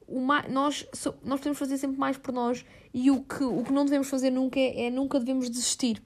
mais, 0.08 0.50
nós, 0.52 0.86
nós 1.24 1.40
podemos 1.40 1.58
fazer 1.58 1.78
sempre 1.78 1.98
mais 1.98 2.16
por 2.16 2.32
nós 2.32 2.64
e 2.94 3.10
o 3.10 3.22
que, 3.22 3.42
o 3.42 3.64
que 3.64 3.72
não 3.72 3.84
devemos 3.84 4.08
fazer 4.08 4.30
nunca 4.30 4.58
é, 4.60 4.86
é 4.86 4.90
nunca 4.90 5.18
devemos 5.18 5.50
desistir. 5.50 6.02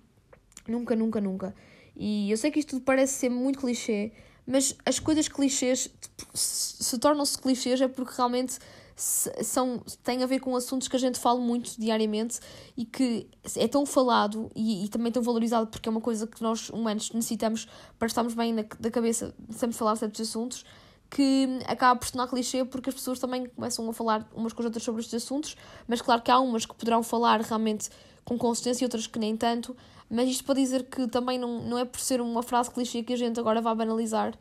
Nunca, 0.66 0.96
nunca, 0.96 1.20
nunca. 1.20 1.54
E 1.96 2.30
eu 2.30 2.36
sei 2.36 2.50
que 2.50 2.60
isto 2.60 2.80
parece 2.80 3.14
ser 3.14 3.28
muito 3.28 3.58
clichê, 3.58 4.12
mas 4.46 4.76
as 4.86 4.98
coisas 4.98 5.28
clichês 5.28 5.90
se, 6.32 6.84
se 6.84 6.98
tornam-se 6.98 7.36
clichês 7.38 7.80
é 7.80 7.88
porque 7.88 8.14
realmente 8.16 8.58
são, 9.00 9.82
têm 10.02 10.22
a 10.22 10.26
ver 10.26 10.40
com 10.40 10.54
assuntos 10.54 10.86
que 10.86 10.94
a 10.94 10.98
gente 10.98 11.18
fala 11.18 11.40
muito 11.40 11.80
diariamente 11.80 12.38
e 12.76 12.84
que 12.84 13.26
é 13.56 13.66
tão 13.66 13.86
falado 13.86 14.50
e, 14.54 14.84
e, 14.84 14.88
também 14.88 15.10
tão 15.10 15.22
valorizado 15.22 15.66
porque 15.68 15.88
é 15.88 15.92
uma 15.92 16.00
coisa 16.00 16.26
que 16.26 16.42
nós 16.42 16.68
humanos 16.68 17.10
necessitamos 17.12 17.66
para 17.98 18.06
estarmos 18.06 18.34
bem 18.34 18.52
na, 18.52 18.64
da 18.78 18.90
cabeça, 18.90 19.34
sempre 19.50 19.76
falar 19.76 19.96
certos 19.96 20.20
assuntos, 20.20 20.64
que 21.08 21.48
acaba 21.66 21.98
por 21.98 22.10
tornar 22.10 22.28
clichê 22.28 22.64
porque 22.64 22.90
as 22.90 22.94
pessoas 22.94 23.18
também 23.18 23.46
começam 23.46 23.88
a 23.88 23.92
falar 23.92 24.28
umas 24.34 24.52
com 24.52 24.60
as 24.60 24.66
outras 24.66 24.84
sobre 24.84 25.00
estes 25.00 25.22
assuntos, 25.24 25.56
mas 25.88 26.02
claro 26.02 26.20
que 26.20 26.30
há 26.30 26.38
umas 26.38 26.66
que 26.66 26.74
poderão 26.74 27.02
falar 27.02 27.40
realmente 27.40 27.88
com 28.24 28.36
consistência 28.36 28.84
e 28.84 28.86
outras 28.86 29.06
que 29.06 29.18
nem 29.18 29.36
tanto, 29.36 29.74
mas 30.10 30.28
isto 30.28 30.44
para 30.44 30.56
dizer 30.56 30.84
que 30.84 31.08
também 31.08 31.38
não, 31.38 31.62
não 31.62 31.78
é 31.78 31.84
por 31.84 32.00
ser 32.00 32.20
uma 32.20 32.42
frase 32.42 32.70
clichê 32.70 33.02
que 33.02 33.14
a 33.14 33.16
gente 33.16 33.40
agora 33.40 33.62
vai 33.62 33.74
banalizar, 33.74 34.34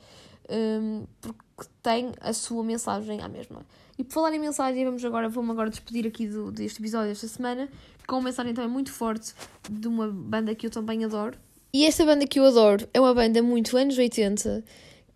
um, 0.49 1.05
porque 1.21 1.69
tem 1.81 2.11
a 2.19 2.33
sua 2.33 2.63
mensagem 2.63 3.21
à 3.21 3.27
mesma. 3.27 3.65
E 3.99 4.03
por 4.05 4.13
falar 4.13 4.33
em 4.33 4.39
mensagem, 4.39 4.85
vamos 4.85 5.03
agora, 5.03 5.27
vou-me 5.27 5.51
agora 5.51 5.69
despedir 5.69 6.07
aqui 6.07 6.25
do, 6.25 6.53
deste 6.53 6.79
episódio 6.79 7.09
desta 7.09 7.27
semana, 7.27 7.67
com 8.07 8.15
uma 8.15 8.29
mensagem 8.29 8.53
também 8.53 8.71
muito 8.71 8.93
forte 8.93 9.33
de 9.69 9.89
uma 9.89 10.07
banda 10.07 10.55
que 10.55 10.65
eu 10.65 10.71
também 10.71 11.03
adoro. 11.03 11.37
E 11.73 11.85
esta 11.85 12.05
banda 12.05 12.25
que 12.25 12.39
eu 12.39 12.45
adoro 12.45 12.87
é 12.93 12.99
uma 13.01 13.13
banda 13.13 13.43
muito 13.43 13.75
anos 13.75 13.97
80, 13.97 14.63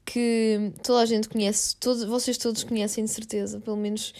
que 0.05 0.73
toda 0.83 0.99
a 0.99 1.05
gente 1.05 1.29
conhece, 1.29 1.77
todos, 1.77 2.03
vocês 2.03 2.37
todos 2.37 2.61
conhecem 2.65 3.05
de 3.05 3.09
certeza, 3.09 3.61
pelo 3.61 3.77
menos 3.77 4.13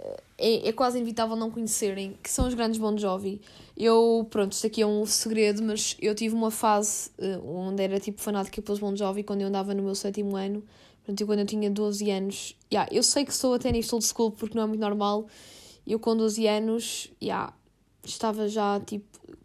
eh, 0.00 0.22
é, 0.36 0.68
é 0.70 0.72
quase 0.72 0.98
inevitável 0.98 1.36
não 1.36 1.48
conhecerem, 1.48 2.18
que 2.20 2.28
são 2.28 2.48
os 2.48 2.54
grandes 2.54 2.80
Bon 2.80 2.98
Jovi. 2.98 3.40
Eu, 3.76 4.26
pronto, 4.30 4.52
isto 4.52 4.66
aqui 4.66 4.82
é 4.82 4.86
um 4.86 5.04
segredo, 5.06 5.62
mas 5.62 5.96
eu 6.00 6.14
tive 6.14 6.34
uma 6.34 6.50
fase 6.50 7.10
uh, 7.18 7.48
onde 7.48 7.82
era 7.82 7.98
tipo 7.98 8.20
fanática 8.20 8.60
pelos 8.60 8.78
Bon 8.78 8.94
Jovi 8.94 9.22
quando 9.22 9.40
eu 9.40 9.48
andava 9.48 9.74
no 9.74 9.82
meu 9.82 9.94
sétimo 9.94 10.36
ano 10.36 10.62
Portanto, 11.04 11.26
quando 11.26 11.40
eu 11.40 11.46
tinha 11.46 11.68
12 11.68 12.10
anos, 12.10 12.56
yeah, 12.72 12.88
eu 12.94 13.02
sei 13.02 13.24
que 13.24 13.34
sou 13.34 13.54
até 13.54 13.72
nisto 13.72 13.92
old 13.92 14.06
school 14.06 14.30
porque 14.30 14.56
não 14.56 14.64
é 14.64 14.66
muito 14.66 14.80
normal. 14.80 15.26
Eu 15.86 15.98
com 15.98 16.16
12 16.16 16.46
anos, 16.46 17.10
yeah, 17.20 17.52
estava 18.04 18.48
já 18.48 18.80
tipo 18.80 19.04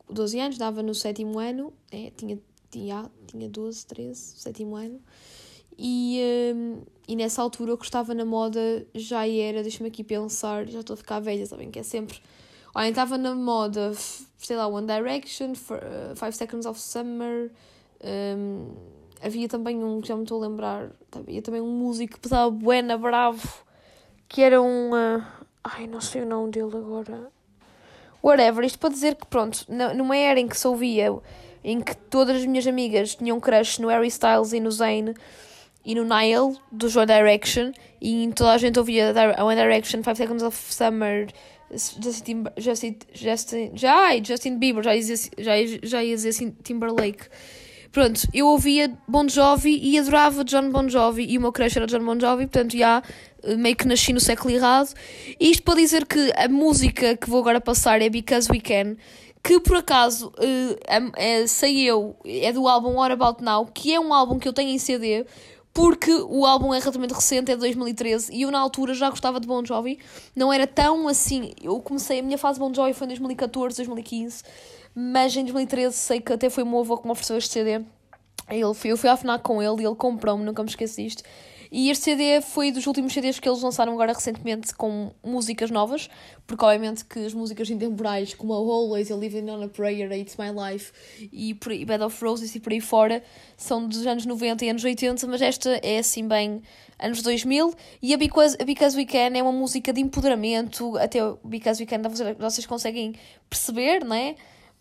12 0.09 0.39
anos, 0.39 0.57
dava 0.57 0.83
no 0.83 0.93
sétimo 0.93 1.39
ano, 1.39 1.73
é, 1.91 2.11
tinha, 2.15 2.39
tinha, 2.69 3.09
tinha 3.25 3.49
12, 3.49 3.85
13, 3.87 4.19
sétimo 4.37 4.75
ano. 4.75 5.01
E, 5.79 6.21
um, 6.55 6.81
e 7.07 7.15
nessa 7.15 7.41
altura 7.41 7.71
eu 7.71 7.77
que 7.77 7.85
estava 7.85 8.13
na 8.13 8.25
moda 8.25 8.85
já 8.93 9.27
era, 9.27 9.63
deixa-me 9.63 9.89
aqui 9.89 10.03
pensar, 10.03 10.67
já 10.67 10.81
estou 10.81 10.93
a 10.93 10.97
ficar 10.97 11.19
velha, 11.19 11.45
sabem 11.45 11.71
que 11.71 11.79
é 11.79 11.83
sempre. 11.83 12.19
Olha, 12.77 12.89
estava 12.89 13.17
na 13.17 13.33
moda, 13.33 13.91
sei 14.37 14.55
lá, 14.55 14.67
One 14.67 14.85
Direction, 14.85 15.55
for, 15.55 15.79
uh, 15.79 16.15
Five 16.15 16.33
Seconds 16.33 16.67
of 16.67 16.79
Summer. 16.79 17.49
Um, 18.03 18.67
havia 19.19 19.49
também 19.49 19.83
um, 19.83 19.99
já 20.03 20.15
me 20.15 20.21
estou 20.21 20.43
a 20.43 20.47
lembrar, 20.47 20.91
havia 21.11 21.41
também 21.41 21.59
um 21.59 21.71
músico 21.71 22.19
que 22.19 22.27
estava 22.27 22.51
Buena 22.51 22.95
Bravo, 22.95 23.51
que 24.29 24.43
era 24.43 24.61
um. 24.61 24.91
Uh, 24.91 25.23
ai, 25.63 25.87
não 25.87 25.99
sei 25.99 26.21
o 26.21 26.25
nome 26.27 26.51
dele 26.51 26.77
agora. 26.77 27.31
Whatever, 28.21 28.63
isto 28.63 28.77
para 28.77 28.91
dizer 28.91 29.15
que, 29.15 29.25
pronto, 29.25 29.65
numa 29.95 30.15
era 30.15 30.39
em 30.39 30.47
que 30.47 30.55
se 30.55 30.67
ouvia, 30.67 31.11
em 31.63 31.81
que 31.81 31.97
todas 31.97 32.35
as 32.35 32.45
minhas 32.45 32.67
amigas 32.67 33.15
tinham 33.15 33.39
crush 33.39 33.79
no 33.79 33.87
Harry 33.87 34.09
Styles 34.09 34.53
e 34.53 34.59
no 34.59 34.69
Zayn 34.69 35.15
e 35.83 35.95
no 35.95 36.03
Nile, 36.03 36.55
do 36.71 36.85
One 36.95 37.07
Direction, 37.07 37.71
e 37.99 38.31
toda 38.35 38.51
a 38.51 38.57
gente 38.59 38.77
ouvia 38.77 39.15
One 39.43 39.55
Direction, 39.55 40.03
Five 40.03 40.17
Seconds 40.17 40.43
of 40.43 40.55
Summer, 40.55 41.27
Justin, 41.71 42.45
Justin, 42.57 42.97
Justin, 43.13 43.71
já, 43.73 44.17
Justin 44.23 44.57
Bieber, 44.57 44.83
já 44.83 44.95
ia, 44.95 45.01
dizer, 45.01 45.29
já, 45.37 45.53
já 45.83 46.03
ia 46.03 46.15
dizer 46.15 46.29
assim, 46.29 46.51
Timberlake. 46.63 47.25
Pronto, 47.91 48.27
eu 48.33 48.47
ouvia 48.47 48.95
Bon 49.07 49.27
Jovi 49.27 49.79
e 49.81 49.97
adorava 49.97 50.43
John 50.43 50.69
Bon 50.69 50.87
Jovi 50.87 51.25
e 51.25 51.37
o 51.37 51.41
meu 51.41 51.51
crush 51.51 51.77
era 51.77 51.87
John 51.87 52.03
Bon 52.03 52.19
Jovi, 52.19 52.45
portanto 52.45 52.77
já 52.77 53.01
meio 53.57 53.75
que 53.75 53.87
nasci 53.87 54.13
no 54.13 54.19
século 54.19 54.53
errado. 54.53 54.93
E 55.39 55.49
isto 55.49 55.63
para 55.63 55.75
dizer 55.75 56.05
que 56.05 56.31
a 56.35 56.47
música 56.47 57.15
que 57.15 57.29
vou 57.29 57.39
agora 57.39 57.61
passar 57.61 58.01
é 58.01 58.09
Because 58.09 58.51
We 58.51 58.59
Can, 58.59 58.97
que 59.43 59.59
por 59.59 59.77
acaso 59.77 60.27
uh, 60.27 60.77
é, 61.15 61.41
é, 61.41 61.47
sei 61.47 61.83
eu, 61.83 62.15
é 62.25 62.51
do 62.51 62.67
álbum 62.67 62.95
What 62.95 63.13
About 63.13 63.43
Now, 63.43 63.65
que 63.65 63.93
é 63.93 63.99
um 63.99 64.13
álbum 64.13 64.37
que 64.37 64.47
eu 64.47 64.53
tenho 64.53 64.69
em 64.69 64.77
CD, 64.77 65.25
porque 65.77 66.11
o 66.11 66.43
álbum 66.43 66.73
é 66.73 66.79
relativamente 66.79 67.13
recente, 67.13 67.51
é 67.51 67.53
de 67.53 67.59
2013, 67.59 68.33
e 68.33 68.41
eu 68.41 68.49
na 68.49 68.57
altura 68.57 68.95
já 68.95 69.11
gostava 69.11 69.39
de 69.39 69.45
Bon 69.45 69.63
Jovi, 69.63 69.99
não 70.35 70.51
era 70.51 70.65
tão 70.65 71.07
assim, 71.07 71.53
eu 71.61 71.79
comecei, 71.79 72.19
a 72.19 72.23
minha 72.23 72.37
fase 72.39 72.55
de 72.55 72.61
Bon 72.61 72.73
Jovi 72.73 72.95
foi 72.95 73.05
em 73.05 73.09
2014, 73.09 73.77
2015, 73.77 74.43
mas 74.95 75.35
em 75.35 75.43
2013 75.43 75.95
sei 75.95 76.19
que 76.19 76.33
até 76.33 76.49
foi 76.49 76.63
o 76.63 76.65
meu 76.65 76.79
avô 76.79 76.97
que 76.97 77.05
me 77.05 77.11
ofereceu 77.11 77.37
este 77.37 77.51
CD, 77.51 77.85
ele, 78.49 78.63
eu 78.63 78.97
fui 78.97 79.07
à 79.07 79.15
FNAC 79.15 79.43
com 79.43 79.61
ele 79.61 79.83
e 79.83 79.85
ele 79.85 79.95
comprou-me, 79.95 80.43
nunca 80.43 80.63
me 80.63 80.69
esqueci 80.69 81.03
disto, 81.03 81.23
e 81.71 81.89
este 81.89 82.05
CD 82.05 82.41
foi 82.41 82.71
dos 82.71 82.87
últimos 82.87 83.13
CDs 83.13 83.39
que 83.39 83.47
eles 83.47 83.61
lançaram 83.61 83.93
agora 83.93 84.13
recentemente 84.13 84.73
com 84.73 85.11
músicas 85.23 85.69
novas, 85.71 86.09
porque 86.45 86.63
obviamente 86.63 87.05
que 87.05 87.19
as 87.25 87.33
músicas 87.33 87.69
intemporais 87.69 88.33
como 88.33 88.53
a 88.53 88.57
Always, 88.57 89.11
a 89.11 89.15
Living 89.15 89.49
on 89.49 89.63
a 89.63 89.67
Prayer, 89.67 90.11
It's 90.11 90.37
My 90.37 90.51
Life 90.51 90.91
e, 91.19 91.49
e 91.51 91.85
Bed 91.85 92.03
of 92.03 92.23
Roses 92.23 92.55
e 92.55 92.59
por 92.59 92.71
aí 92.71 92.81
fora 92.81 93.23
são 93.55 93.87
dos 93.87 94.05
anos 94.05 94.25
90 94.25 94.65
e 94.65 94.69
anos 94.69 94.83
80, 94.83 95.27
mas 95.27 95.41
esta 95.41 95.79
é 95.83 95.99
assim 95.99 96.27
bem 96.27 96.61
anos 96.99 97.21
2000 97.21 97.73
e 98.01 98.13
a 98.13 98.17
Because, 98.17 98.57
a 98.59 98.65
Because 98.65 98.97
We 98.97 99.05
Can 99.05 99.37
é 99.37 99.41
uma 99.41 99.51
música 99.51 99.93
de 99.93 100.01
empoderamento, 100.01 100.97
até 100.97 101.19
Because 101.43 101.81
We 101.81 101.87
Can 101.87 102.01
vocês 102.39 102.65
conseguem 102.65 103.13
perceber, 103.49 104.03
não 104.03 104.15
é? 104.15 104.35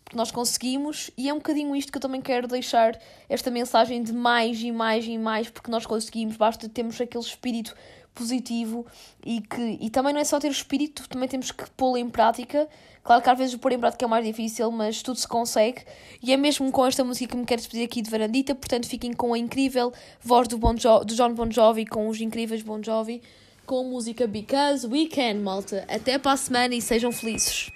Porque 0.07 0.15
nós 0.15 0.31
conseguimos, 0.31 1.11
e 1.17 1.27
é 1.27 1.33
um 1.33 1.37
bocadinho 1.37 1.75
isto 1.75 1.91
que 1.91 1.97
eu 1.97 2.01
também 2.01 2.21
quero 2.21 2.47
deixar 2.47 2.97
esta 3.27 3.51
mensagem 3.51 4.01
de 4.01 4.13
mais 4.13 4.61
e 4.61 4.71
mais 4.71 5.05
e 5.05 5.17
mais, 5.17 5.49
porque 5.49 5.69
nós 5.69 5.85
conseguimos, 5.85 6.37
basta 6.37 6.69
termos 6.69 6.99
aquele 7.01 7.23
espírito 7.23 7.75
positivo 8.15 8.85
e 9.25 9.41
que 9.41 9.77
e 9.81 9.89
também 9.89 10.13
não 10.13 10.21
é 10.21 10.23
só 10.23 10.39
ter 10.39 10.49
espírito, 10.49 11.09
também 11.09 11.27
temos 11.27 11.51
que 11.51 11.69
pô-lo 11.71 11.97
em 11.97 12.09
prática. 12.09 12.69
Claro 13.03 13.21
que 13.21 13.29
às 13.29 13.37
vezes 13.37 13.53
o 13.53 13.59
pôr 13.59 13.73
em 13.73 13.79
prática 13.79 14.05
é 14.05 14.07
mais 14.07 14.25
difícil, 14.25 14.71
mas 14.71 15.01
tudo 15.01 15.19
se 15.19 15.27
consegue. 15.27 15.81
E 16.23 16.31
é 16.31 16.37
mesmo 16.37 16.71
com 16.71 16.85
esta 16.85 17.03
música 17.03 17.33
que 17.33 17.37
me 17.37 17.45
quero 17.45 17.59
despedir 17.59 17.83
aqui 17.83 18.01
de 18.01 18.09
Varandita, 18.09 18.55
portanto 18.55 18.87
fiquem 18.87 19.11
com 19.11 19.33
a 19.33 19.37
incrível 19.37 19.91
voz 20.21 20.47
do, 20.47 20.57
bon 20.57 20.75
jo 20.77 20.99
do 21.03 21.13
John 21.15 21.33
Bon 21.33 21.51
Jovi, 21.51 21.85
com 21.85 22.07
os 22.07 22.21
incríveis 22.21 22.61
Bon 22.63 22.81
Jovi, 22.81 23.21
com 23.65 23.81
a 23.81 23.83
música 23.83 24.25
Because 24.25 24.87
We 24.87 25.07
Can, 25.07 25.41
malta. 25.41 25.85
Até 25.89 26.17
para 26.17 26.31
a 26.31 26.37
semana 26.37 26.75
e 26.75 26.81
sejam 26.81 27.11
felizes. 27.11 27.71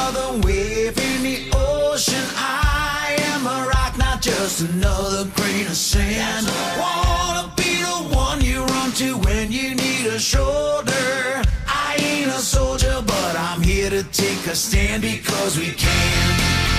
Another 0.00 0.46
wave 0.46 0.96
in 0.98 1.22
the 1.22 1.50
ocean. 1.54 2.24
I 2.36 3.16
am 3.32 3.46
a 3.46 3.68
rock, 3.68 3.98
not 3.98 4.22
just 4.22 4.62
another 4.62 5.30
grain 5.34 5.66
of 5.66 5.76
sand. 5.76 6.46
Wanna 6.78 7.52
be 7.56 7.82
the 7.82 8.16
one 8.16 8.40
you 8.40 8.64
run 8.64 8.92
to 8.92 9.18
when 9.18 9.52
you 9.52 9.74
need 9.74 10.06
a 10.06 10.18
shoulder. 10.18 11.42
I 11.66 11.96
ain't 11.98 12.30
a 12.30 12.40
soldier, 12.40 13.02
but 13.06 13.36
I'm 13.36 13.60
here 13.62 13.90
to 13.90 14.02
take 14.04 14.46
a 14.46 14.54
stand 14.54 15.02
because 15.02 15.58
we 15.58 15.72
can. 15.72 16.69